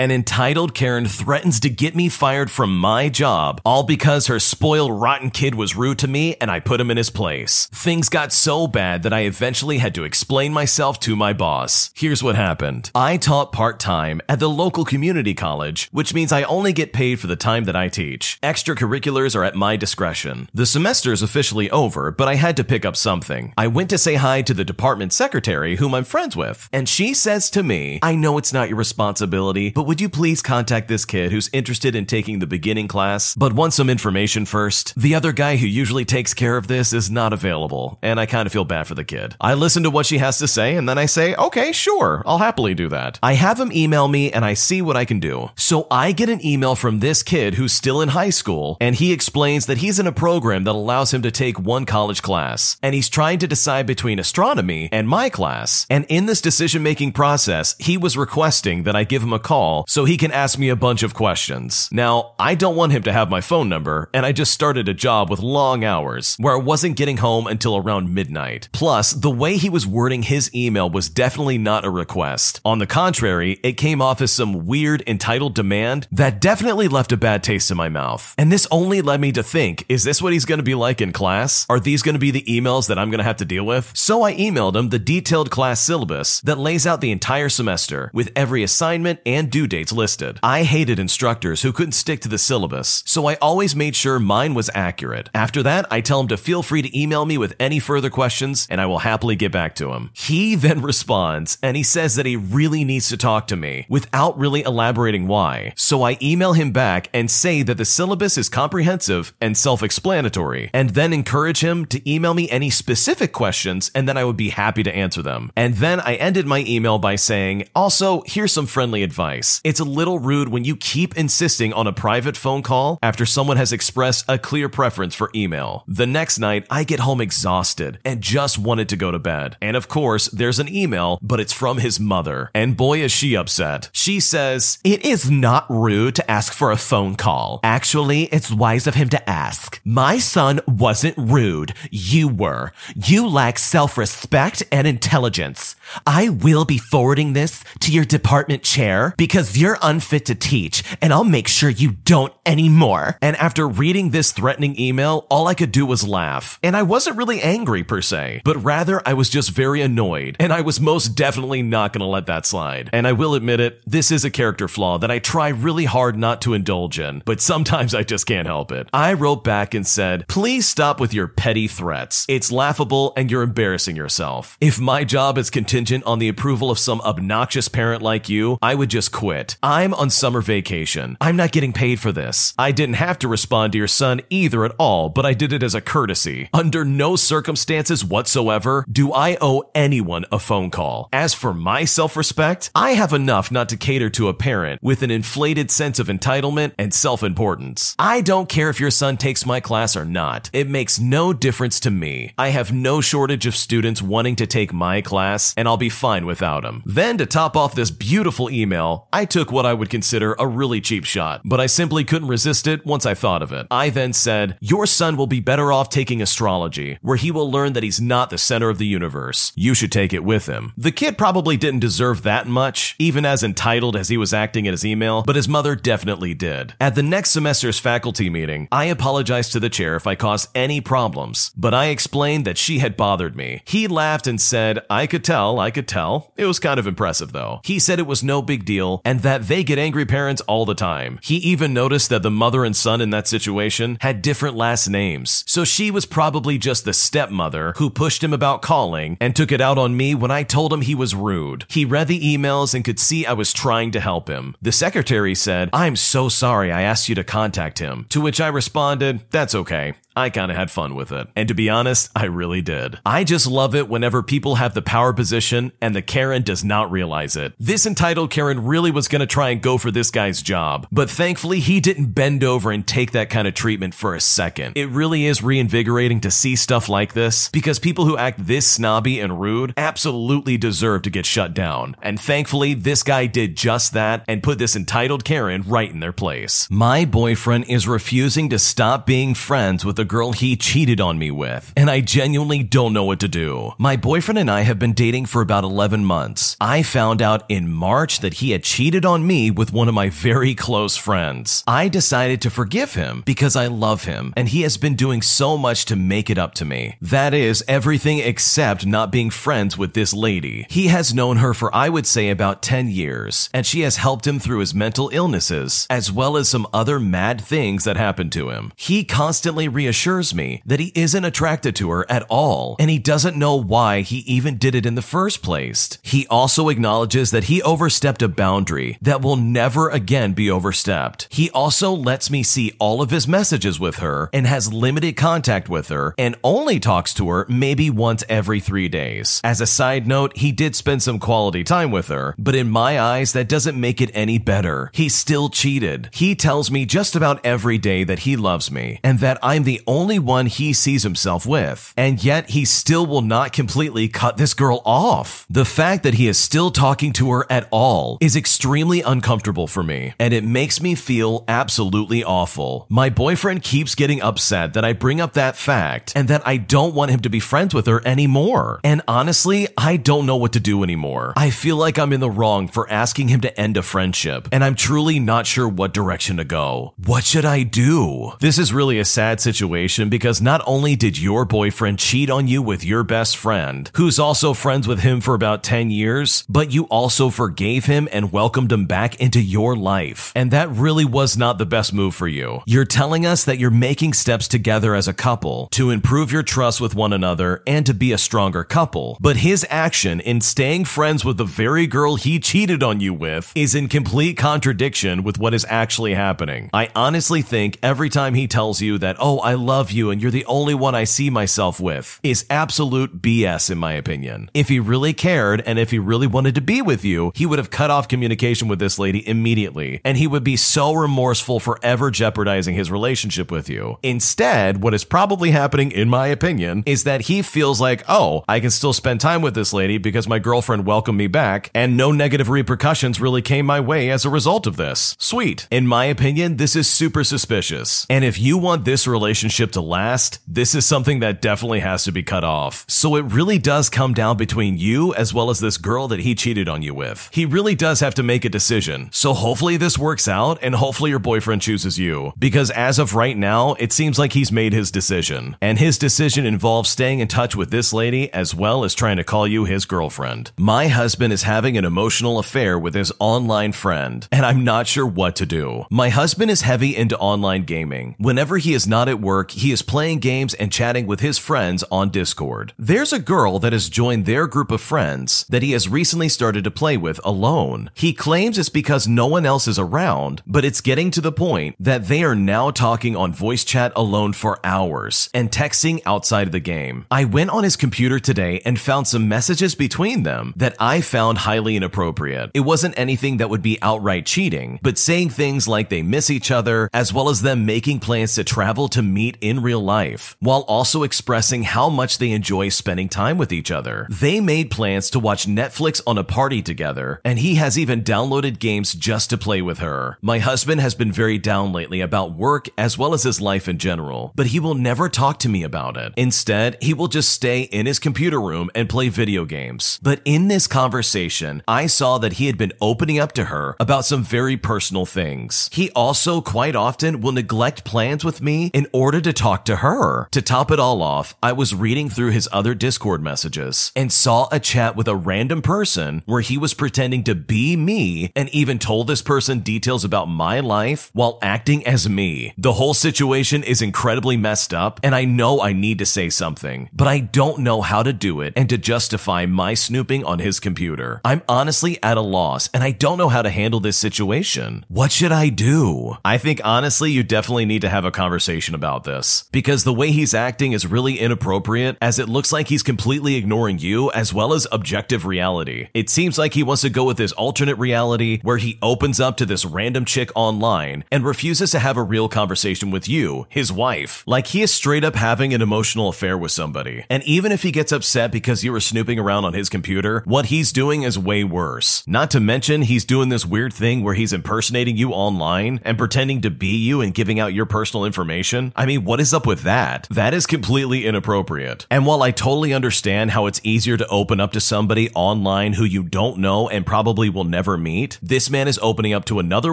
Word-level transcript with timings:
An 0.00 0.10
entitled 0.10 0.74
Karen 0.74 1.04
threatens 1.04 1.60
to 1.60 1.68
get 1.68 1.94
me 1.94 2.08
fired 2.08 2.50
from 2.50 2.74
my 2.74 3.10
job, 3.10 3.60
all 3.66 3.82
because 3.82 4.28
her 4.28 4.40
spoiled, 4.40 4.98
rotten 4.98 5.28
kid 5.28 5.54
was 5.54 5.76
rude 5.76 5.98
to 5.98 6.08
me 6.08 6.36
and 6.40 6.50
I 6.50 6.58
put 6.58 6.80
him 6.80 6.90
in 6.90 6.96
his 6.96 7.10
place. 7.10 7.66
Things 7.66 8.08
got 8.08 8.32
so 8.32 8.66
bad 8.66 9.02
that 9.02 9.12
I 9.12 9.24
eventually 9.24 9.76
had 9.76 9.94
to 9.96 10.04
explain 10.04 10.54
myself 10.54 11.00
to 11.00 11.14
my 11.14 11.34
boss. 11.34 11.90
Here's 11.94 12.22
what 12.22 12.34
happened 12.34 12.90
I 12.94 13.18
taught 13.18 13.52
part 13.52 13.78
time 13.78 14.22
at 14.26 14.40
the 14.40 14.48
local 14.48 14.86
community 14.86 15.34
college, 15.34 15.90
which 15.92 16.14
means 16.14 16.32
I 16.32 16.44
only 16.44 16.72
get 16.72 16.94
paid 16.94 17.20
for 17.20 17.26
the 17.26 17.36
time 17.36 17.64
that 17.64 17.76
I 17.76 17.88
teach. 17.88 18.38
Extracurriculars 18.42 19.36
are 19.36 19.44
at 19.44 19.54
my 19.54 19.76
discretion. 19.76 20.48
The 20.54 20.64
semester 20.64 21.12
is 21.12 21.20
officially 21.20 21.70
over, 21.72 22.10
but 22.10 22.26
I 22.26 22.36
had 22.36 22.56
to 22.56 22.64
pick 22.64 22.86
up 22.86 22.96
something. 22.96 23.52
I 23.58 23.66
went 23.66 23.90
to 23.90 23.98
say 23.98 24.14
hi 24.14 24.40
to 24.40 24.54
the 24.54 24.64
department 24.64 25.12
secretary, 25.12 25.76
whom 25.76 25.94
I'm 25.94 26.04
friends 26.04 26.36
with, 26.36 26.70
and 26.72 26.88
she 26.88 27.12
says 27.12 27.50
to 27.50 27.62
me, 27.62 27.98
I 28.02 28.14
know 28.14 28.38
it's 28.38 28.54
not 28.54 28.70
your 28.70 28.78
responsibility, 28.78 29.68
but 29.68 29.89
would 29.90 30.00
you 30.00 30.08
please 30.08 30.40
contact 30.40 30.86
this 30.86 31.04
kid 31.04 31.32
who's 31.32 31.50
interested 31.52 31.96
in 31.96 32.06
taking 32.06 32.38
the 32.38 32.46
beginning 32.46 32.86
class, 32.86 33.34
but 33.34 33.52
wants 33.52 33.74
some 33.74 33.90
information 33.90 34.46
first? 34.46 34.94
The 34.96 35.16
other 35.16 35.32
guy 35.32 35.56
who 35.56 35.66
usually 35.66 36.04
takes 36.04 36.32
care 36.32 36.56
of 36.56 36.68
this 36.68 36.92
is 36.92 37.10
not 37.10 37.32
available, 37.32 37.98
and 38.00 38.20
I 38.20 38.26
kind 38.26 38.46
of 38.46 38.52
feel 38.52 38.64
bad 38.64 38.86
for 38.86 38.94
the 38.94 39.02
kid. 39.02 39.34
I 39.40 39.54
listen 39.54 39.82
to 39.82 39.90
what 39.90 40.06
she 40.06 40.18
has 40.18 40.38
to 40.38 40.46
say, 40.46 40.76
and 40.76 40.88
then 40.88 40.96
I 40.96 41.06
say, 41.06 41.34
okay, 41.34 41.72
sure, 41.72 42.22
I'll 42.24 42.38
happily 42.38 42.72
do 42.72 42.88
that. 42.90 43.18
I 43.20 43.32
have 43.32 43.58
him 43.58 43.72
email 43.72 44.06
me, 44.06 44.30
and 44.30 44.44
I 44.44 44.54
see 44.54 44.80
what 44.80 44.96
I 44.96 45.04
can 45.04 45.18
do. 45.18 45.50
So 45.56 45.88
I 45.90 46.12
get 46.12 46.28
an 46.28 46.46
email 46.46 46.76
from 46.76 47.00
this 47.00 47.24
kid 47.24 47.54
who's 47.54 47.72
still 47.72 48.00
in 48.00 48.10
high 48.10 48.30
school, 48.30 48.76
and 48.80 48.94
he 48.94 49.12
explains 49.12 49.66
that 49.66 49.78
he's 49.78 49.98
in 49.98 50.06
a 50.06 50.12
program 50.12 50.62
that 50.62 50.76
allows 50.76 51.12
him 51.12 51.22
to 51.22 51.32
take 51.32 51.58
one 51.58 51.84
college 51.84 52.22
class, 52.22 52.76
and 52.80 52.94
he's 52.94 53.08
trying 53.08 53.40
to 53.40 53.48
decide 53.48 53.88
between 53.88 54.20
astronomy 54.20 54.88
and 54.92 55.08
my 55.08 55.28
class. 55.28 55.84
And 55.90 56.06
in 56.08 56.26
this 56.26 56.40
decision 56.40 56.84
making 56.84 57.10
process, 57.10 57.74
he 57.80 57.96
was 57.96 58.16
requesting 58.16 58.84
that 58.84 58.94
I 58.94 59.02
give 59.02 59.24
him 59.24 59.32
a 59.32 59.40
call 59.40 59.79
so 59.88 60.04
he 60.04 60.16
can 60.16 60.32
ask 60.32 60.58
me 60.58 60.68
a 60.68 60.76
bunch 60.76 61.02
of 61.02 61.14
questions. 61.14 61.88
Now, 61.92 62.34
I 62.38 62.54
don't 62.54 62.76
want 62.76 62.92
him 62.92 63.02
to 63.04 63.12
have 63.12 63.30
my 63.30 63.40
phone 63.40 63.68
number, 63.68 64.10
and 64.14 64.24
I 64.26 64.32
just 64.32 64.52
started 64.52 64.88
a 64.88 64.94
job 64.94 65.30
with 65.30 65.40
long 65.40 65.84
hours 65.84 66.36
where 66.38 66.54
I 66.54 66.60
wasn't 66.60 66.96
getting 66.96 67.18
home 67.18 67.46
until 67.46 67.76
around 67.76 68.14
midnight. 68.14 68.68
Plus, 68.72 69.12
the 69.12 69.30
way 69.30 69.56
he 69.56 69.68
was 69.68 69.86
wording 69.86 70.22
his 70.22 70.54
email 70.54 70.88
was 70.88 71.08
definitely 71.08 71.58
not 71.58 71.84
a 71.84 71.90
request. 71.90 72.60
On 72.64 72.78
the 72.78 72.86
contrary, 72.86 73.60
it 73.62 73.74
came 73.74 74.02
off 74.02 74.20
as 74.20 74.32
some 74.32 74.66
weird 74.66 75.02
entitled 75.06 75.54
demand 75.54 76.06
that 76.10 76.40
definitely 76.40 76.88
left 76.88 77.12
a 77.12 77.16
bad 77.16 77.42
taste 77.42 77.70
in 77.70 77.76
my 77.76 77.88
mouth. 77.88 78.34
And 78.38 78.50
this 78.50 78.66
only 78.70 79.02
led 79.02 79.20
me 79.20 79.32
to 79.32 79.42
think, 79.42 79.84
is 79.88 80.04
this 80.04 80.22
what 80.22 80.32
he's 80.32 80.44
going 80.44 80.58
to 80.58 80.64
be 80.64 80.74
like 80.74 81.00
in 81.00 81.12
class? 81.12 81.66
Are 81.68 81.80
these 81.80 82.02
going 82.02 82.14
to 82.14 82.18
be 82.18 82.30
the 82.30 82.42
emails 82.42 82.88
that 82.88 82.98
I'm 82.98 83.10
going 83.10 83.18
to 83.18 83.24
have 83.24 83.36
to 83.38 83.44
deal 83.44 83.64
with? 83.64 83.92
So 83.94 84.22
I 84.22 84.34
emailed 84.34 84.76
him 84.76 84.88
the 84.88 84.98
detailed 84.98 85.50
class 85.50 85.80
syllabus 85.80 86.40
that 86.42 86.58
lays 86.58 86.86
out 86.86 87.00
the 87.00 87.10
entire 87.10 87.48
semester 87.48 88.10
with 88.12 88.32
every 88.36 88.62
assignment 88.62 89.20
and 89.26 89.50
due 89.50 89.59
dates 89.66 89.92
listed. 89.92 90.38
I 90.42 90.62
hated 90.62 90.98
instructors 90.98 91.62
who 91.62 91.72
couldn't 91.72 91.92
stick 91.92 92.20
to 92.20 92.28
the 92.28 92.38
syllabus, 92.38 93.02
so 93.06 93.26
I 93.28 93.34
always 93.36 93.76
made 93.76 93.96
sure 93.96 94.18
mine 94.18 94.54
was 94.54 94.70
accurate. 94.74 95.28
After 95.34 95.62
that, 95.62 95.86
I 95.90 96.00
tell 96.00 96.20
him 96.20 96.28
to 96.28 96.36
feel 96.36 96.62
free 96.62 96.82
to 96.82 96.98
email 96.98 97.24
me 97.24 97.38
with 97.38 97.54
any 97.58 97.78
further 97.78 98.10
questions 98.10 98.66
and 98.70 98.80
I 98.80 98.86
will 98.86 99.00
happily 99.00 99.36
get 99.36 99.52
back 99.52 99.74
to 99.76 99.92
him. 99.92 100.10
He 100.14 100.54
then 100.66 100.82
responds 100.82 101.58
and 101.62 101.76
he 101.76 101.82
says 101.82 102.14
that 102.14 102.26
he 102.26 102.36
really 102.36 102.84
needs 102.84 103.08
to 103.08 103.16
talk 103.16 103.46
to 103.48 103.56
me 103.56 103.86
without 103.88 104.38
really 104.38 104.62
elaborating 104.62 105.26
why. 105.26 105.72
So 105.76 106.02
I 106.02 106.18
email 106.22 106.52
him 106.52 106.72
back 106.72 107.08
and 107.12 107.30
say 107.30 107.62
that 107.62 107.76
the 107.76 107.84
syllabus 107.84 108.38
is 108.38 108.48
comprehensive 108.48 109.32
and 109.40 109.56
self 109.56 109.82
explanatory, 109.82 110.70
and 110.72 110.90
then 110.90 111.12
encourage 111.12 111.60
him 111.60 111.84
to 111.86 112.10
email 112.10 112.34
me 112.34 112.48
any 112.50 112.70
specific 112.70 113.32
questions 113.32 113.90
and 113.94 114.08
then 114.08 114.16
I 114.16 114.24
would 114.24 114.36
be 114.36 114.50
happy 114.50 114.82
to 114.82 114.94
answer 114.94 115.22
them. 115.22 115.52
And 115.56 115.74
then 115.74 116.00
I 116.00 116.14
ended 116.14 116.46
my 116.46 116.64
email 116.66 116.98
by 116.98 117.16
saying, 117.16 117.68
also, 117.74 118.22
here's 118.26 118.52
some 118.52 118.66
friendly 118.66 119.02
advice. 119.02 119.49
It's 119.64 119.80
a 119.80 119.84
little 119.84 120.20
rude 120.20 120.50
when 120.50 120.64
you 120.64 120.76
keep 120.76 121.16
insisting 121.16 121.72
on 121.72 121.88
a 121.88 121.92
private 121.92 122.36
phone 122.36 122.62
call 122.62 122.98
after 123.02 123.26
someone 123.26 123.56
has 123.56 123.72
expressed 123.72 124.24
a 124.28 124.38
clear 124.38 124.68
preference 124.68 125.16
for 125.16 125.30
email. 125.34 125.82
The 125.88 126.06
next 126.06 126.38
night, 126.38 126.66
I 126.70 126.84
get 126.84 127.00
home 127.00 127.20
exhausted 127.20 127.98
and 128.04 128.20
just 128.20 128.56
wanted 128.58 128.88
to 128.90 128.96
go 128.96 129.10
to 129.10 129.18
bed. 129.18 129.56
And 129.60 129.76
of 129.76 129.88
course, 129.88 130.26
there's 130.28 130.60
an 130.60 130.72
email, 130.72 131.18
but 131.20 131.40
it's 131.40 131.52
from 131.52 131.78
his 131.78 131.98
mother. 131.98 132.50
And 132.54 132.76
boy, 132.76 133.00
is 133.00 133.12
she 133.12 133.36
upset. 133.36 133.90
She 133.92 134.20
says, 134.20 134.78
It 134.84 135.04
is 135.04 135.30
not 135.30 135.66
rude 135.68 136.14
to 136.16 136.30
ask 136.30 136.52
for 136.52 136.70
a 136.70 136.76
phone 136.76 137.16
call. 137.16 137.60
Actually, 137.62 138.24
it's 138.24 138.52
wise 138.52 138.86
of 138.86 138.94
him 138.94 139.08
to 139.10 139.30
ask. 139.30 139.80
My 139.84 140.18
son 140.18 140.60
wasn't 140.66 141.16
rude. 141.16 141.72
You 141.90 142.28
were. 142.28 142.72
You 142.94 143.26
lack 143.26 143.58
self 143.58 143.96
respect 143.96 144.62
and 144.70 144.86
intelligence. 144.86 145.76
I 146.06 146.28
will 146.28 146.64
be 146.64 146.78
forwarding 146.78 147.32
this 147.32 147.64
to 147.80 147.92
your 147.92 148.04
department 148.04 148.62
chair 148.62 149.14
because 149.16 149.39
you're 149.56 149.78
unfit 149.82 150.26
to 150.26 150.34
teach, 150.34 150.82
and 151.00 151.12
I'll 151.12 151.24
make 151.24 151.48
sure 151.48 151.70
you 151.70 151.92
don't 151.92 152.32
anymore. 152.44 153.16
And 153.22 153.36
after 153.36 153.66
reading 153.66 154.10
this 154.10 154.32
threatening 154.32 154.78
email, 154.78 155.26
all 155.30 155.46
I 155.46 155.54
could 155.54 155.72
do 155.72 155.86
was 155.86 156.06
laugh. 156.06 156.58
And 156.62 156.76
I 156.76 156.82
wasn't 156.82 157.16
really 157.16 157.40
angry 157.40 157.84
per 157.84 158.00
se, 158.02 158.42
but 158.44 158.62
rather 158.62 159.00
I 159.06 159.14
was 159.14 159.30
just 159.30 159.50
very 159.50 159.80
annoyed, 159.80 160.36
and 160.38 160.52
I 160.52 160.60
was 160.60 160.80
most 160.80 161.14
definitely 161.14 161.62
not 161.62 161.92
gonna 161.92 162.06
let 162.06 162.26
that 162.26 162.46
slide. 162.46 162.90
And 162.92 163.06
I 163.06 163.12
will 163.12 163.34
admit 163.34 163.60
it, 163.60 163.80
this 163.86 164.10
is 164.10 164.24
a 164.24 164.30
character 164.30 164.68
flaw 164.68 164.98
that 164.98 165.10
I 165.10 165.18
try 165.18 165.48
really 165.48 165.84
hard 165.84 166.16
not 166.16 166.42
to 166.42 166.54
indulge 166.54 166.98
in, 166.98 167.22
but 167.24 167.40
sometimes 167.40 167.94
I 168.00 168.02
just 168.02 168.26
can't 168.26 168.46
help 168.46 168.72
it. 168.72 168.88
I 168.92 169.12
wrote 169.14 169.44
back 169.44 169.74
and 169.74 169.86
said, 169.86 170.26
please 170.28 170.68
stop 170.68 171.00
with 171.00 171.14
your 171.14 171.28
petty 171.28 171.68
threats. 171.68 172.26
It's 172.28 172.52
laughable 172.52 173.12
and 173.16 173.30
you're 173.30 173.42
embarrassing 173.42 173.96
yourself. 173.96 174.56
If 174.60 174.80
my 174.80 175.04
job 175.04 175.38
is 175.38 175.50
contingent 175.50 176.04
on 176.04 176.18
the 176.18 176.28
approval 176.28 176.70
of 176.70 176.78
some 176.78 177.00
obnoxious 177.02 177.68
parent 177.68 178.02
like 178.02 178.28
you, 178.28 178.58
I 178.60 178.74
would 178.74 178.90
just 178.90 179.12
quit. 179.12 179.29
I'm 179.62 179.94
on 179.94 180.10
summer 180.10 180.40
vacation. 180.40 181.16
I'm 181.20 181.36
not 181.36 181.52
getting 181.52 181.72
paid 181.72 182.00
for 182.00 182.12
this. 182.12 182.54
I 182.58 182.72
didn't 182.72 182.96
have 182.96 183.18
to 183.20 183.28
respond 183.28 183.72
to 183.72 183.78
your 183.78 183.86
son 183.86 184.22
either 184.30 184.64
at 184.64 184.74
all, 184.78 185.08
but 185.08 185.24
I 185.24 185.34
did 185.34 185.52
it 185.52 185.62
as 185.62 185.74
a 185.74 185.80
courtesy. 185.80 186.48
Under 186.52 186.84
no 186.84 187.16
circumstances 187.16 188.04
whatsoever 188.04 188.84
do 188.90 189.12
I 189.12 189.36
owe 189.40 189.70
anyone 189.74 190.24
a 190.32 190.38
phone 190.38 190.70
call. 190.70 191.08
As 191.12 191.34
for 191.34 191.54
my 191.54 191.84
self 191.84 192.16
respect, 192.16 192.70
I 192.74 192.92
have 192.92 193.12
enough 193.12 193.50
not 193.50 193.68
to 193.68 193.76
cater 193.76 194.10
to 194.10 194.28
a 194.28 194.34
parent 194.34 194.82
with 194.82 195.02
an 195.02 195.10
inflated 195.10 195.70
sense 195.70 195.98
of 195.98 196.08
entitlement 196.08 196.72
and 196.78 196.92
self 196.92 197.22
importance. 197.22 197.94
I 197.98 198.20
don't 198.22 198.48
care 198.48 198.70
if 198.70 198.80
your 198.80 198.90
son 198.90 199.16
takes 199.16 199.46
my 199.46 199.60
class 199.60 199.96
or 199.96 200.04
not. 200.04 200.50
It 200.52 200.68
makes 200.68 200.98
no 200.98 201.32
difference 201.32 201.80
to 201.80 201.90
me. 201.90 202.32
I 202.36 202.48
have 202.48 202.72
no 202.72 203.00
shortage 203.00 203.46
of 203.46 203.56
students 203.56 204.02
wanting 204.02 204.36
to 204.36 204.46
take 204.46 204.72
my 204.72 205.00
class, 205.00 205.54
and 205.56 205.68
I'll 205.68 205.76
be 205.76 205.88
fine 205.88 206.26
without 206.26 206.62
them. 206.62 206.82
Then, 206.84 207.18
to 207.18 207.26
top 207.26 207.56
off 207.56 207.74
this 207.74 207.90
beautiful 207.90 208.50
email, 208.50 209.08
I 209.12 209.19
took 209.24 209.50
what 209.52 209.66
I 209.66 209.74
would 209.74 209.90
consider 209.90 210.34
a 210.38 210.46
really 210.46 210.80
cheap 210.80 211.04
shot, 211.04 211.42
but 211.44 211.60
I 211.60 211.66
simply 211.66 212.04
couldn't 212.04 212.28
resist 212.28 212.66
it 212.66 212.84
once 212.86 213.06
I 213.06 213.14
thought 213.14 213.42
of 213.42 213.52
it. 213.52 213.66
I 213.70 213.90
then 213.90 214.12
said, 214.12 214.56
Your 214.60 214.86
son 214.86 215.16
will 215.16 215.26
be 215.26 215.40
better 215.40 215.72
off 215.72 215.88
taking 215.88 216.22
astrology, 216.22 216.98
where 217.02 217.16
he 217.16 217.30
will 217.30 217.50
learn 217.50 217.72
that 217.74 217.82
he's 217.82 218.00
not 218.00 218.30
the 218.30 218.38
center 218.38 218.68
of 218.68 218.78
the 218.78 218.86
universe. 218.86 219.52
You 219.54 219.74
should 219.74 219.92
take 219.92 220.12
it 220.12 220.24
with 220.24 220.46
him. 220.46 220.72
The 220.76 220.92
kid 220.92 221.18
probably 221.18 221.56
didn't 221.56 221.80
deserve 221.80 222.22
that 222.22 222.46
much, 222.46 222.96
even 222.98 223.24
as 223.24 223.42
entitled 223.42 223.96
as 223.96 224.08
he 224.08 224.16
was 224.16 224.34
acting 224.34 224.66
in 224.66 224.72
his 224.72 224.84
email, 224.84 225.22
but 225.22 225.36
his 225.36 225.48
mother 225.48 225.74
definitely 225.76 226.34
did. 226.34 226.74
At 226.80 226.94
the 226.94 227.02
next 227.02 227.30
semester's 227.30 227.78
faculty 227.78 228.30
meeting, 228.30 228.68
I 228.72 228.84
apologized 228.84 229.52
to 229.52 229.60
the 229.60 229.68
chair 229.68 229.96
if 229.96 230.06
I 230.06 230.14
caused 230.14 230.50
any 230.54 230.80
problems, 230.80 231.52
but 231.56 231.74
I 231.74 231.86
explained 231.86 232.44
that 232.44 232.58
she 232.58 232.78
had 232.78 232.96
bothered 232.96 233.36
me. 233.36 233.62
He 233.64 233.86
laughed 233.86 234.26
and 234.26 234.40
said, 234.40 234.80
I 234.88 235.06
could 235.06 235.24
tell, 235.24 235.58
I 235.58 235.70
could 235.70 235.88
tell. 235.88 236.32
It 236.36 236.46
was 236.46 236.58
kind 236.58 236.78
of 236.78 236.86
impressive 236.86 237.32
though. 237.32 237.60
He 237.64 237.78
said 237.78 237.98
it 237.98 238.06
was 238.06 238.22
no 238.22 238.42
big 238.42 238.64
deal 238.64 239.00
and 239.10 239.22
that 239.22 239.48
they 239.48 239.64
get 239.64 239.76
angry 239.76 240.06
parents 240.06 240.40
all 240.42 240.64
the 240.64 240.72
time. 240.72 241.18
He 241.20 241.34
even 241.38 241.74
noticed 241.74 242.10
that 242.10 242.22
the 242.22 242.30
mother 242.30 242.64
and 242.64 242.76
son 242.76 243.00
in 243.00 243.10
that 243.10 243.26
situation 243.26 243.98
had 244.02 244.22
different 244.22 244.54
last 244.54 244.88
names, 244.88 245.42
so 245.48 245.64
she 245.64 245.90
was 245.90 246.06
probably 246.06 246.58
just 246.58 246.84
the 246.84 246.92
stepmother 246.92 247.74
who 247.78 247.90
pushed 247.90 248.22
him 248.22 248.32
about 248.32 248.62
calling 248.62 249.16
and 249.20 249.34
took 249.34 249.50
it 249.50 249.60
out 249.60 249.78
on 249.78 249.96
me 249.96 250.14
when 250.14 250.30
I 250.30 250.44
told 250.44 250.72
him 250.72 250.82
he 250.82 250.94
was 250.94 251.12
rude. 251.12 251.64
He 251.68 251.84
read 251.84 252.06
the 252.06 252.20
emails 252.20 252.72
and 252.72 252.84
could 252.84 253.00
see 253.00 253.26
I 253.26 253.32
was 253.32 253.52
trying 253.52 253.90
to 253.90 254.00
help 254.00 254.28
him. 254.28 254.54
The 254.62 254.70
secretary 254.70 255.34
said, 255.34 255.70
I'm 255.72 255.96
so 255.96 256.28
sorry 256.28 256.70
I 256.70 256.82
asked 256.82 257.08
you 257.08 257.16
to 257.16 257.24
contact 257.24 257.80
him. 257.80 258.06
To 258.10 258.20
which 258.20 258.40
I 258.40 258.46
responded, 258.46 259.22
That's 259.32 259.56
okay. 259.56 259.94
I 260.20 260.28
kind 260.30 260.50
of 260.50 260.56
had 260.56 260.70
fun 260.70 260.94
with 260.94 261.12
it. 261.12 261.28
And 261.34 261.48
to 261.48 261.54
be 261.54 261.70
honest, 261.70 262.10
I 262.14 262.26
really 262.26 262.60
did. 262.60 262.98
I 263.06 263.24
just 263.24 263.46
love 263.46 263.74
it 263.74 263.88
whenever 263.88 264.22
people 264.22 264.56
have 264.56 264.74
the 264.74 264.82
power 264.82 265.14
position 265.14 265.72
and 265.80 265.96
the 265.96 266.02
Karen 266.02 266.42
does 266.42 266.62
not 266.62 266.90
realize 266.90 267.36
it. 267.36 267.54
This 267.58 267.86
entitled 267.86 268.30
Karen 268.30 268.64
really 268.64 268.90
was 268.90 269.08
going 269.08 269.20
to 269.20 269.26
try 269.26 269.48
and 269.48 269.62
go 269.62 269.78
for 269.78 269.90
this 269.90 270.10
guy's 270.10 270.42
job, 270.42 270.86
but 270.92 271.08
thankfully 271.08 271.60
he 271.60 271.80
didn't 271.80 272.12
bend 272.12 272.44
over 272.44 272.70
and 272.70 272.86
take 272.86 273.12
that 273.12 273.30
kind 273.30 273.48
of 273.48 273.54
treatment 273.54 273.94
for 273.94 274.14
a 274.14 274.20
second. 274.20 274.76
It 274.76 274.90
really 274.90 275.24
is 275.24 275.42
reinvigorating 275.42 276.20
to 276.20 276.30
see 276.30 276.54
stuff 276.54 276.88
like 276.88 277.14
this 277.14 277.48
because 277.48 277.78
people 277.78 278.04
who 278.04 278.18
act 278.18 278.46
this 278.46 278.70
snobby 278.70 279.20
and 279.20 279.40
rude 279.40 279.72
absolutely 279.76 280.58
deserve 280.58 281.02
to 281.02 281.10
get 281.10 281.24
shut 281.24 281.54
down. 281.54 281.96
And 282.02 282.20
thankfully, 282.20 282.74
this 282.74 283.02
guy 283.02 283.24
did 283.26 283.56
just 283.56 283.94
that 283.94 284.24
and 284.28 284.42
put 284.42 284.58
this 284.58 284.76
entitled 284.76 285.24
Karen 285.24 285.62
right 285.62 285.90
in 285.90 286.00
their 286.00 286.12
place. 286.12 286.68
My 286.70 287.06
boyfriend 287.06 287.64
is 287.68 287.88
refusing 287.88 288.50
to 288.50 288.58
stop 288.58 289.06
being 289.06 289.34
friends 289.34 289.84
with 289.84 289.98
a 289.98 290.04
girl 290.10 290.32
he 290.32 290.56
cheated 290.56 291.00
on 291.00 291.16
me 291.20 291.30
with, 291.30 291.72
and 291.76 291.88
I 291.88 292.00
genuinely 292.00 292.64
don't 292.64 292.92
know 292.92 293.04
what 293.04 293.20
to 293.20 293.28
do. 293.28 293.74
My 293.78 293.94
boyfriend 293.94 294.38
and 294.38 294.50
I 294.50 294.62
have 294.62 294.76
been 294.76 294.92
dating 294.92 295.26
for 295.26 295.40
about 295.40 295.62
11 295.62 296.04
months. 296.04 296.56
I 296.60 296.82
found 296.82 297.22
out 297.22 297.44
in 297.48 297.70
March 297.70 298.18
that 298.18 298.34
he 298.34 298.50
had 298.50 298.64
cheated 298.64 299.04
on 299.04 299.24
me 299.24 299.52
with 299.52 299.72
one 299.72 299.86
of 299.86 299.94
my 299.94 300.08
very 300.08 300.56
close 300.56 300.96
friends. 300.96 301.62
I 301.64 301.86
decided 301.86 302.42
to 302.42 302.50
forgive 302.50 302.94
him 302.94 303.22
because 303.24 303.54
I 303.54 303.68
love 303.68 304.02
him, 304.02 304.34
and 304.36 304.48
he 304.48 304.62
has 304.62 304.76
been 304.78 304.96
doing 304.96 305.22
so 305.22 305.56
much 305.56 305.84
to 305.84 305.94
make 305.94 306.28
it 306.28 306.38
up 306.38 306.54
to 306.54 306.64
me. 306.64 306.96
That 307.00 307.32
is 307.32 307.62
everything 307.68 308.18
except 308.18 308.84
not 308.84 309.12
being 309.12 309.30
friends 309.30 309.78
with 309.78 309.94
this 309.94 310.12
lady. 310.12 310.66
He 310.68 310.88
has 310.88 311.14
known 311.14 311.36
her 311.36 311.54
for, 311.54 311.72
I 311.72 311.88
would 311.88 312.06
say, 312.06 312.30
about 312.30 312.62
10 312.62 312.88
years, 312.88 313.48
and 313.54 313.64
she 313.64 313.82
has 313.82 313.98
helped 313.98 314.26
him 314.26 314.40
through 314.40 314.58
his 314.58 314.74
mental 314.74 315.08
illnesses, 315.12 315.86
as 315.88 316.10
well 316.10 316.36
as 316.36 316.48
some 316.48 316.66
other 316.72 316.98
mad 316.98 317.40
things 317.40 317.84
that 317.84 317.96
happened 317.96 318.32
to 318.32 318.50
him. 318.50 318.72
He 318.74 319.04
constantly 319.04 319.68
reassures 319.68 319.89
me 320.34 320.62
that 320.66 320.80
he 320.80 320.92
isn't 320.94 321.24
attracted 321.24 321.76
to 321.76 321.90
her 321.90 322.10
at 322.10 322.24
all, 322.28 322.76
and 322.78 322.90
he 322.90 322.98
doesn't 322.98 323.36
know 323.36 323.56
why 323.56 324.00
he 324.00 324.18
even 324.18 324.56
did 324.56 324.74
it 324.74 324.86
in 324.86 324.94
the 324.94 325.02
first 325.02 325.42
place. 325.42 325.98
He 326.02 326.26
also 326.28 326.68
acknowledges 326.68 327.30
that 327.30 327.44
he 327.44 327.62
overstepped 327.62 328.22
a 328.22 328.28
boundary 328.28 328.98
that 329.02 329.22
will 329.22 329.36
never 329.36 329.88
again 329.88 330.32
be 330.32 330.50
overstepped. 330.50 331.28
He 331.30 331.50
also 331.50 331.92
lets 331.92 332.30
me 332.30 332.42
see 332.42 332.72
all 332.78 333.02
of 333.02 333.10
his 333.10 333.28
messages 333.28 333.78
with 333.78 333.96
her 333.96 334.30
and 334.32 334.46
has 334.46 334.72
limited 334.72 335.16
contact 335.16 335.68
with 335.68 335.88
her 335.88 336.14
and 336.18 336.36
only 336.42 336.80
talks 336.80 337.14
to 337.14 337.28
her 337.28 337.46
maybe 337.48 337.90
once 337.90 338.24
every 338.28 338.60
three 338.60 338.88
days. 338.88 339.40
As 339.44 339.60
a 339.60 339.66
side 339.66 340.06
note, 340.06 340.36
he 340.36 340.52
did 340.52 340.74
spend 340.76 341.02
some 341.02 341.18
quality 341.18 341.64
time 341.64 341.90
with 341.90 342.08
her, 342.08 342.34
but 342.38 342.54
in 342.54 342.70
my 342.70 343.00
eyes, 343.00 343.32
that 343.32 343.48
doesn't 343.48 343.78
make 343.78 344.00
it 344.00 344.10
any 344.14 344.38
better. 344.38 344.90
He 344.94 345.08
still 345.08 345.48
cheated. 345.48 346.08
He 346.12 346.34
tells 346.34 346.70
me 346.70 346.84
just 346.84 347.16
about 347.16 347.44
every 347.44 347.78
day 347.78 348.04
that 348.04 348.20
he 348.20 348.36
loves 348.36 348.70
me 348.70 349.00
and 349.02 349.18
that 349.20 349.38
I'm 349.42 349.64
the 349.64 349.79
only 349.86 350.18
one 350.18 350.46
he 350.46 350.72
sees 350.72 351.02
himself 351.02 351.46
with. 351.46 351.94
And 351.96 352.22
yet 352.22 352.50
he 352.50 352.64
still 352.64 353.06
will 353.06 353.22
not 353.22 353.52
completely 353.52 354.08
cut 354.08 354.36
this 354.36 354.54
girl 354.54 354.82
off. 354.84 355.46
The 355.48 355.64
fact 355.64 356.02
that 356.02 356.14
he 356.14 356.28
is 356.28 356.38
still 356.38 356.70
talking 356.70 357.12
to 357.14 357.30
her 357.30 357.46
at 357.50 357.68
all 357.70 358.18
is 358.20 358.36
extremely 358.36 359.02
uncomfortable 359.02 359.66
for 359.66 359.82
me, 359.82 360.14
and 360.18 360.34
it 360.34 360.44
makes 360.44 360.80
me 360.80 360.94
feel 360.94 361.44
absolutely 361.48 362.24
awful. 362.24 362.86
My 362.88 363.10
boyfriend 363.10 363.62
keeps 363.62 363.94
getting 363.94 364.20
upset 364.20 364.74
that 364.74 364.84
I 364.84 364.92
bring 364.92 365.20
up 365.20 365.34
that 365.34 365.56
fact 365.56 366.12
and 366.16 366.28
that 366.28 366.46
I 366.46 366.56
don't 366.56 366.94
want 366.94 367.10
him 367.10 367.20
to 367.20 367.30
be 367.30 367.40
friends 367.40 367.74
with 367.74 367.86
her 367.86 368.06
anymore. 368.06 368.80
And 368.84 369.02
honestly, 369.06 369.68
I 369.76 369.96
don't 369.96 370.26
know 370.26 370.36
what 370.36 370.52
to 370.54 370.60
do 370.60 370.82
anymore. 370.82 371.32
I 371.36 371.50
feel 371.50 371.76
like 371.76 371.98
I'm 371.98 372.12
in 372.12 372.20
the 372.20 372.30
wrong 372.30 372.68
for 372.68 372.90
asking 372.90 373.28
him 373.28 373.40
to 373.42 373.60
end 373.60 373.76
a 373.76 373.82
friendship, 373.82 374.48
and 374.52 374.64
I'm 374.64 374.74
truly 374.74 375.20
not 375.20 375.46
sure 375.46 375.68
what 375.68 375.94
direction 375.94 376.36
to 376.38 376.44
go. 376.44 376.94
What 377.04 377.24
should 377.24 377.44
I 377.44 377.62
do? 377.62 378.32
This 378.40 378.58
is 378.58 378.72
really 378.72 378.98
a 378.98 379.04
sad 379.04 379.40
situation 379.40 379.69
because 379.70 380.40
not 380.40 380.62
only 380.66 380.96
did 380.96 381.18
your 381.18 381.44
boyfriend 381.44 381.98
cheat 381.98 382.30
on 382.30 382.48
you 382.48 382.62
with 382.62 382.84
your 382.84 383.04
best 383.04 383.36
friend, 383.36 383.90
who's 383.94 384.18
also 384.18 384.52
friends 384.52 384.88
with 384.88 385.00
him 385.00 385.20
for 385.20 385.34
about 385.34 385.62
10 385.62 385.90
years, 385.90 386.44
but 386.48 386.72
you 386.72 386.84
also 386.84 387.30
forgave 387.30 387.86
him 387.86 388.08
and 388.12 388.32
welcomed 388.32 388.72
him 388.72 388.86
back 388.86 389.20
into 389.20 389.40
your 389.40 389.76
life. 389.76 390.32
And 390.34 390.50
that 390.50 390.68
really 390.70 391.04
was 391.04 391.36
not 391.36 391.58
the 391.58 391.66
best 391.66 391.92
move 391.92 392.14
for 392.14 392.28
you. 392.28 392.62
You're 392.66 392.84
telling 392.84 393.24
us 393.24 393.44
that 393.44 393.58
you're 393.58 393.70
making 393.70 394.14
steps 394.14 394.48
together 394.48 394.94
as 394.94 395.08
a 395.08 395.14
couple 395.14 395.68
to 395.72 395.90
improve 395.90 396.32
your 396.32 396.42
trust 396.42 396.80
with 396.80 396.94
one 396.94 397.12
another 397.12 397.62
and 397.66 397.86
to 397.86 397.94
be 397.94 398.12
a 398.12 398.18
stronger 398.18 398.64
couple. 398.64 399.16
But 399.20 399.36
his 399.38 399.66
action 399.70 400.20
in 400.20 400.40
staying 400.40 400.86
friends 400.86 401.24
with 401.24 401.36
the 401.36 401.44
very 401.44 401.86
girl 401.86 402.16
he 402.16 402.40
cheated 402.40 402.82
on 402.82 403.00
you 403.00 403.14
with 403.14 403.52
is 403.54 403.74
in 403.74 403.88
complete 403.88 404.36
contradiction 404.36 405.22
with 405.22 405.38
what 405.38 405.54
is 405.54 405.66
actually 405.68 406.14
happening. 406.14 406.70
I 406.72 406.90
honestly 406.94 407.42
think 407.42 407.78
every 407.82 408.08
time 408.08 408.34
he 408.34 408.46
tells 408.46 408.80
you 408.80 408.98
that, 408.98 409.16
oh, 409.18 409.38
I 409.38 409.54
love 409.60 409.90
you 409.90 410.10
and 410.10 410.20
you're 410.20 410.30
the 410.30 410.46
only 410.46 410.74
one 410.74 410.94
I 410.94 411.04
see 411.04 411.30
myself 411.30 411.78
with, 411.80 412.18
is 412.22 412.46
absolute 412.50 413.22
BS 413.22 413.70
in 413.70 413.78
my 413.78 413.92
opinion. 413.92 414.50
If 414.54 414.68
he 414.68 414.80
really 414.80 415.12
cared 415.12 415.62
and 415.66 415.78
if 415.78 415.90
he 415.90 415.98
really 415.98 416.26
wanted 416.26 416.54
to 416.54 416.60
be 416.60 416.82
with 416.82 417.04
you, 417.04 417.32
he 417.34 417.46
would 417.46 417.58
have 417.58 417.70
cut 417.70 417.90
off 417.90 418.08
communication 418.08 418.66
with 418.68 418.78
this 418.78 418.98
lady 418.98 419.26
immediately 419.28 420.00
and 420.04 420.16
he 420.16 420.26
would 420.26 420.42
be 420.42 420.56
so 420.56 420.94
remorseful 420.94 421.60
for 421.60 421.78
ever 421.82 422.10
jeopardizing 422.10 422.74
his 422.74 422.90
relationship 422.90 423.50
with 423.50 423.68
you. 423.68 423.98
Instead, 424.02 424.82
what 424.82 424.94
is 424.94 425.04
probably 425.04 425.50
happening, 425.50 425.92
in 425.92 426.08
my 426.08 426.26
opinion, 426.28 426.82
is 426.86 427.04
that 427.04 427.22
he 427.22 427.42
feels 427.42 427.80
like, 427.80 428.02
oh, 428.08 428.44
I 428.48 428.60
can 428.60 428.70
still 428.70 428.92
spend 428.92 429.20
time 429.20 429.42
with 429.42 429.54
this 429.54 429.72
lady 429.72 429.98
because 429.98 430.26
my 430.26 430.38
girlfriend 430.38 430.86
welcomed 430.86 431.18
me 431.18 431.26
back 431.26 431.70
and 431.74 431.96
no 431.96 432.12
negative 432.12 432.48
repercussions 432.48 433.20
really 433.20 433.42
came 433.42 433.66
my 433.66 433.80
way 433.80 434.10
as 434.10 434.24
a 434.24 434.30
result 434.30 434.66
of 434.66 434.76
this. 434.76 435.16
Sweet. 435.18 435.68
In 435.70 435.86
my 435.86 436.06
opinion, 436.06 436.56
this 436.56 436.74
is 436.74 436.88
super 436.88 437.24
suspicious. 437.24 438.06
And 438.08 438.24
if 438.24 438.38
you 438.38 438.56
want 438.56 438.84
this 438.84 439.06
relationship 439.06 439.49
to 439.50 439.80
last, 439.80 440.38
this 440.46 440.74
is 440.74 440.86
something 440.86 441.20
that 441.20 441.42
definitely 441.42 441.80
has 441.80 442.04
to 442.04 442.12
be 442.12 442.22
cut 442.22 442.44
off. 442.44 442.84
So 442.88 443.16
it 443.16 443.24
really 443.24 443.58
does 443.58 443.88
come 443.88 444.14
down 444.14 444.36
between 444.36 444.78
you 444.78 445.14
as 445.14 445.34
well 445.34 445.50
as 445.50 445.60
this 445.60 445.76
girl 445.76 446.08
that 446.08 446.20
he 446.20 446.34
cheated 446.34 446.68
on 446.68 446.82
you 446.82 446.94
with. 446.94 447.28
He 447.32 447.44
really 447.44 447.74
does 447.74 448.00
have 448.00 448.14
to 448.14 448.22
make 448.22 448.44
a 448.44 448.48
decision. 448.48 449.08
So 449.12 449.34
hopefully 449.34 449.76
this 449.76 449.98
works 449.98 450.28
out 450.28 450.58
and 450.62 450.74
hopefully 450.74 451.10
your 451.10 451.18
boyfriend 451.18 451.62
chooses 451.62 451.98
you. 451.98 452.32
Because 452.38 452.70
as 452.70 452.98
of 452.98 453.14
right 453.14 453.36
now, 453.36 453.74
it 453.74 453.92
seems 453.92 454.18
like 454.18 454.32
he's 454.32 454.52
made 454.52 454.72
his 454.72 454.90
decision. 454.90 455.56
And 455.60 455.78
his 455.78 455.98
decision 455.98 456.46
involves 456.46 456.90
staying 456.90 457.20
in 457.20 457.28
touch 457.28 457.56
with 457.56 457.70
this 457.70 457.92
lady 457.92 458.32
as 458.32 458.54
well 458.54 458.84
as 458.84 458.94
trying 458.94 459.16
to 459.16 459.24
call 459.24 459.46
you 459.46 459.64
his 459.64 459.84
girlfriend. 459.84 460.52
My 460.58 460.88
husband 460.88 461.32
is 461.32 461.42
having 461.42 461.76
an 461.76 461.84
emotional 461.84 462.38
affair 462.38 462.78
with 462.78 462.94
his 462.94 463.12
online 463.18 463.72
friend, 463.72 464.28
and 464.30 464.44
I'm 464.44 464.64
not 464.64 464.86
sure 464.86 465.06
what 465.06 465.36
to 465.36 465.46
do. 465.46 465.86
My 465.90 466.10
husband 466.10 466.50
is 466.50 466.62
heavy 466.62 466.96
into 466.96 467.18
online 467.18 467.64
gaming. 467.64 468.14
Whenever 468.18 468.58
he 468.58 468.74
is 468.74 468.86
not 468.86 469.08
at 469.08 469.20
work, 469.20 469.39
he 469.48 469.72
is 469.72 469.82
playing 469.82 470.18
games 470.18 470.54
and 470.54 470.72
chatting 470.72 471.06
with 471.06 471.20
his 471.20 471.38
friends 471.38 471.82
on 471.90 472.10
Discord. 472.10 472.72
There's 472.78 473.12
a 473.12 473.18
girl 473.18 473.58
that 473.58 473.72
has 473.72 473.88
joined 473.88 474.26
their 474.26 474.46
group 474.46 474.70
of 474.70 474.80
friends 474.80 475.46
that 475.48 475.62
he 475.62 475.72
has 475.72 475.88
recently 475.88 476.28
started 476.28 476.64
to 476.64 476.70
play 476.70 476.96
with 476.96 477.20
alone. 477.24 477.90
He 477.94 478.12
claims 478.12 478.58
it's 478.58 478.68
because 478.68 479.08
no 479.08 479.26
one 479.26 479.46
else 479.46 479.66
is 479.66 479.78
around, 479.78 480.42
but 480.46 480.64
it's 480.64 480.80
getting 480.80 481.10
to 481.12 481.20
the 481.20 481.32
point 481.32 481.76
that 481.78 482.08
they 482.08 482.22
are 482.22 482.34
now 482.34 482.70
talking 482.70 483.16
on 483.16 483.32
voice 483.32 483.64
chat 483.64 483.92
alone 483.96 484.32
for 484.32 484.58
hours 484.64 485.30
and 485.32 485.50
texting 485.50 486.00
outside 486.04 486.48
of 486.48 486.52
the 486.52 486.60
game. 486.60 487.06
I 487.10 487.24
went 487.24 487.50
on 487.50 487.64
his 487.64 487.76
computer 487.76 488.18
today 488.18 488.60
and 488.64 488.78
found 488.78 489.06
some 489.06 489.28
messages 489.28 489.74
between 489.74 490.22
them 490.22 490.52
that 490.56 490.76
I 490.78 491.00
found 491.00 491.38
highly 491.38 491.76
inappropriate. 491.76 492.50
It 492.54 492.60
wasn't 492.60 492.98
anything 492.98 493.38
that 493.38 493.50
would 493.50 493.62
be 493.62 493.78
outright 493.82 494.26
cheating, 494.26 494.80
but 494.82 494.98
saying 494.98 495.30
things 495.30 495.68
like 495.68 495.88
they 495.88 496.02
miss 496.02 496.30
each 496.30 496.50
other, 496.50 496.90
as 496.92 497.12
well 497.12 497.28
as 497.28 497.42
them 497.42 497.66
making 497.66 498.00
plans 498.00 498.34
to 498.34 498.44
travel 498.44 498.88
to 498.88 499.02
meet 499.02 499.29
in 499.40 499.62
real 499.62 499.80
life, 499.80 500.36
while 500.40 500.60
also 500.62 501.02
expressing 501.02 501.62
how 501.62 501.88
much 501.88 502.18
they 502.18 502.30
enjoy 502.30 502.68
spending 502.68 503.08
time 503.08 503.38
with 503.38 503.52
each 503.52 503.70
other. 503.70 504.06
They 504.10 504.40
made 504.40 504.70
plans 504.70 505.10
to 505.10 505.18
watch 505.18 505.46
Netflix 505.46 506.00
on 506.06 506.18
a 506.18 506.24
party 506.24 506.62
together, 506.62 507.20
and 507.24 507.38
he 507.38 507.56
has 507.56 507.78
even 507.78 508.02
downloaded 508.02 508.58
games 508.58 508.94
just 508.94 509.30
to 509.30 509.38
play 509.38 509.62
with 509.62 509.78
her. 509.78 510.18
My 510.20 510.38
husband 510.38 510.80
has 510.80 510.94
been 510.94 511.12
very 511.12 511.38
down 511.38 511.72
lately 511.72 512.00
about 512.00 512.32
work 512.32 512.68
as 512.76 512.96
well 512.96 513.14
as 513.14 513.22
his 513.22 513.40
life 513.40 513.68
in 513.68 513.78
general, 513.78 514.32
but 514.34 514.46
he 514.46 514.60
will 514.60 514.74
never 514.74 515.08
talk 515.08 515.38
to 515.40 515.48
me 515.48 515.62
about 515.62 515.96
it. 515.96 516.12
Instead, 516.16 516.76
he 516.82 516.94
will 516.94 517.08
just 517.08 517.30
stay 517.30 517.62
in 517.62 517.86
his 517.86 517.98
computer 517.98 518.40
room 518.40 518.70
and 518.74 518.88
play 518.88 519.08
video 519.08 519.44
games. 519.44 519.98
But 520.02 520.20
in 520.24 520.48
this 520.48 520.66
conversation, 520.66 521.62
I 521.68 521.86
saw 521.86 522.18
that 522.18 522.34
he 522.34 522.46
had 522.46 522.58
been 522.58 522.72
opening 522.80 523.18
up 523.18 523.32
to 523.32 523.46
her 523.46 523.76
about 523.78 524.04
some 524.04 524.22
very 524.22 524.56
personal 524.56 525.06
things. 525.06 525.68
He 525.72 525.90
also 525.90 526.40
quite 526.40 526.76
often 526.76 527.20
will 527.20 527.32
neglect 527.32 527.84
plans 527.84 528.24
with 528.24 528.40
me 528.40 528.70
in 528.72 528.86
order 528.92 529.19
to 529.22 529.32
talk 529.32 529.64
to 529.66 529.76
her. 529.76 530.28
To 530.30 530.42
top 530.42 530.70
it 530.70 530.80
all 530.80 531.02
off, 531.02 531.34
I 531.42 531.52
was 531.52 531.74
reading 531.74 532.08
through 532.08 532.30
his 532.30 532.48
other 532.52 532.74
Discord 532.74 533.22
messages 533.22 533.92
and 533.94 534.12
saw 534.12 534.48
a 534.50 534.58
chat 534.58 534.96
with 534.96 535.06
a 535.08 535.16
random 535.16 535.62
person 535.62 536.22
where 536.26 536.40
he 536.40 536.56
was 536.56 536.74
pretending 536.74 537.24
to 537.24 537.34
be 537.34 537.76
me 537.76 538.32
and 538.34 538.48
even 538.50 538.78
told 538.78 539.06
this 539.06 539.22
person 539.22 539.60
details 539.60 540.04
about 540.04 540.26
my 540.26 540.60
life 540.60 541.10
while 541.12 541.38
acting 541.42 541.86
as 541.86 542.08
me. 542.08 542.54
The 542.56 542.74
whole 542.74 542.94
situation 542.94 543.62
is 543.62 543.82
incredibly 543.82 544.36
messed 544.36 544.72
up 544.72 545.00
and 545.02 545.14
I 545.14 545.24
know 545.24 545.60
I 545.60 545.72
need 545.72 545.98
to 545.98 546.06
say 546.06 546.30
something, 546.30 546.88
but 546.92 547.08
I 547.08 547.18
don't 547.20 547.60
know 547.60 547.82
how 547.82 548.02
to 548.02 548.12
do 548.12 548.40
it 548.40 548.54
and 548.56 548.68
to 548.68 548.78
justify 548.78 549.46
my 549.46 549.74
snooping 549.74 550.24
on 550.24 550.38
his 550.38 550.60
computer. 550.60 551.20
I'm 551.24 551.42
honestly 551.48 552.02
at 552.02 552.16
a 552.16 552.22
loss 552.22 552.70
and 552.72 552.82
I 552.82 552.92
don't 552.92 553.18
know 553.18 553.28
how 553.28 553.42
to 553.42 553.50
handle 553.50 553.80
this 553.80 553.96
situation. 553.96 554.84
What 554.88 555.12
should 555.12 555.32
I 555.32 555.48
do? 555.48 556.16
I 556.24 556.38
think 556.38 556.60
honestly, 556.64 557.10
you 557.10 557.22
definitely 557.22 557.66
need 557.66 557.82
to 557.82 557.88
have 557.88 558.04
a 558.04 558.10
conversation 558.10 558.74
about 558.74 559.04
this 559.04 559.09
because 559.52 559.84
the 559.84 559.92
way 559.92 560.10
he's 560.10 560.34
acting 560.34 560.72
is 560.72 560.86
really 560.86 561.18
inappropriate 561.18 561.96
as 562.00 562.18
it 562.18 562.28
looks 562.28 562.52
like 562.52 562.68
he's 562.68 562.82
completely 562.82 563.36
ignoring 563.36 563.78
you 563.78 564.10
as 564.12 564.32
well 564.32 564.52
as 564.52 564.66
objective 564.72 565.26
reality. 565.26 565.88
It 565.94 566.08
seems 566.08 566.38
like 566.38 566.54
he 566.54 566.62
wants 566.62 566.82
to 566.82 566.90
go 566.90 567.04
with 567.04 567.16
this 567.16 567.32
alternate 567.32 567.76
reality 567.78 568.40
where 568.42 568.58
he 568.58 568.78
opens 568.82 569.20
up 569.20 569.36
to 569.38 569.46
this 569.46 569.64
random 569.64 570.04
chick 570.04 570.30
online 570.34 571.04
and 571.10 571.24
refuses 571.24 571.70
to 571.72 571.78
have 571.78 571.96
a 571.96 572.02
real 572.02 572.28
conversation 572.28 572.90
with 572.90 573.08
you, 573.08 573.46
his 573.48 573.72
wife. 573.72 574.24
Like 574.26 574.48
he 574.48 574.62
is 574.62 574.72
straight 574.72 575.04
up 575.04 575.14
having 575.14 575.54
an 575.54 575.62
emotional 575.62 576.08
affair 576.08 576.36
with 576.36 576.52
somebody. 576.52 577.04
And 577.08 577.22
even 577.24 577.52
if 577.52 577.62
he 577.62 577.72
gets 577.72 577.92
upset 577.92 578.32
because 578.32 578.64
you 578.64 578.72
were 578.72 578.80
snooping 578.80 579.18
around 579.18 579.44
on 579.44 579.54
his 579.54 579.68
computer, 579.68 580.22
what 580.24 580.46
he's 580.46 580.72
doing 580.72 581.02
is 581.02 581.18
way 581.18 581.44
worse. 581.44 582.02
Not 582.06 582.30
to 582.32 582.40
mention, 582.40 582.82
he's 582.82 583.04
doing 583.04 583.28
this 583.28 583.46
weird 583.46 583.72
thing 583.72 584.02
where 584.02 584.14
he's 584.14 584.32
impersonating 584.32 584.96
you 584.96 585.10
online 585.12 585.80
and 585.84 585.98
pretending 585.98 586.40
to 586.42 586.50
be 586.50 586.76
you 586.76 587.00
and 587.00 587.14
giving 587.14 587.38
out 587.38 587.54
your 587.54 587.66
personal 587.66 588.04
information. 588.04 588.72
I 588.76 588.86
mean, 588.86 588.89
mean, 588.90 589.04
what 589.04 589.20
is 589.20 589.32
up 589.32 589.46
with 589.46 589.62
that? 589.62 590.08
That 590.10 590.34
is 590.34 590.46
completely 590.46 591.06
inappropriate. 591.06 591.86
And 591.90 592.04
while 592.04 592.22
I 592.22 592.32
totally 592.32 592.74
understand 592.74 593.30
how 593.30 593.46
it's 593.46 593.60
easier 593.62 593.96
to 593.96 594.06
open 594.08 594.40
up 594.40 594.52
to 594.52 594.60
somebody 594.60 595.10
online 595.14 595.74
who 595.74 595.84
you 595.84 596.02
don't 596.02 596.38
know 596.38 596.68
and 596.68 596.84
probably 596.84 597.28
will 597.28 597.44
never 597.44 597.78
meet, 597.78 598.18
this 598.20 598.50
man 598.50 598.66
is 598.66 598.80
opening 598.82 599.12
up 599.12 599.24
to 599.26 599.38
another 599.38 599.72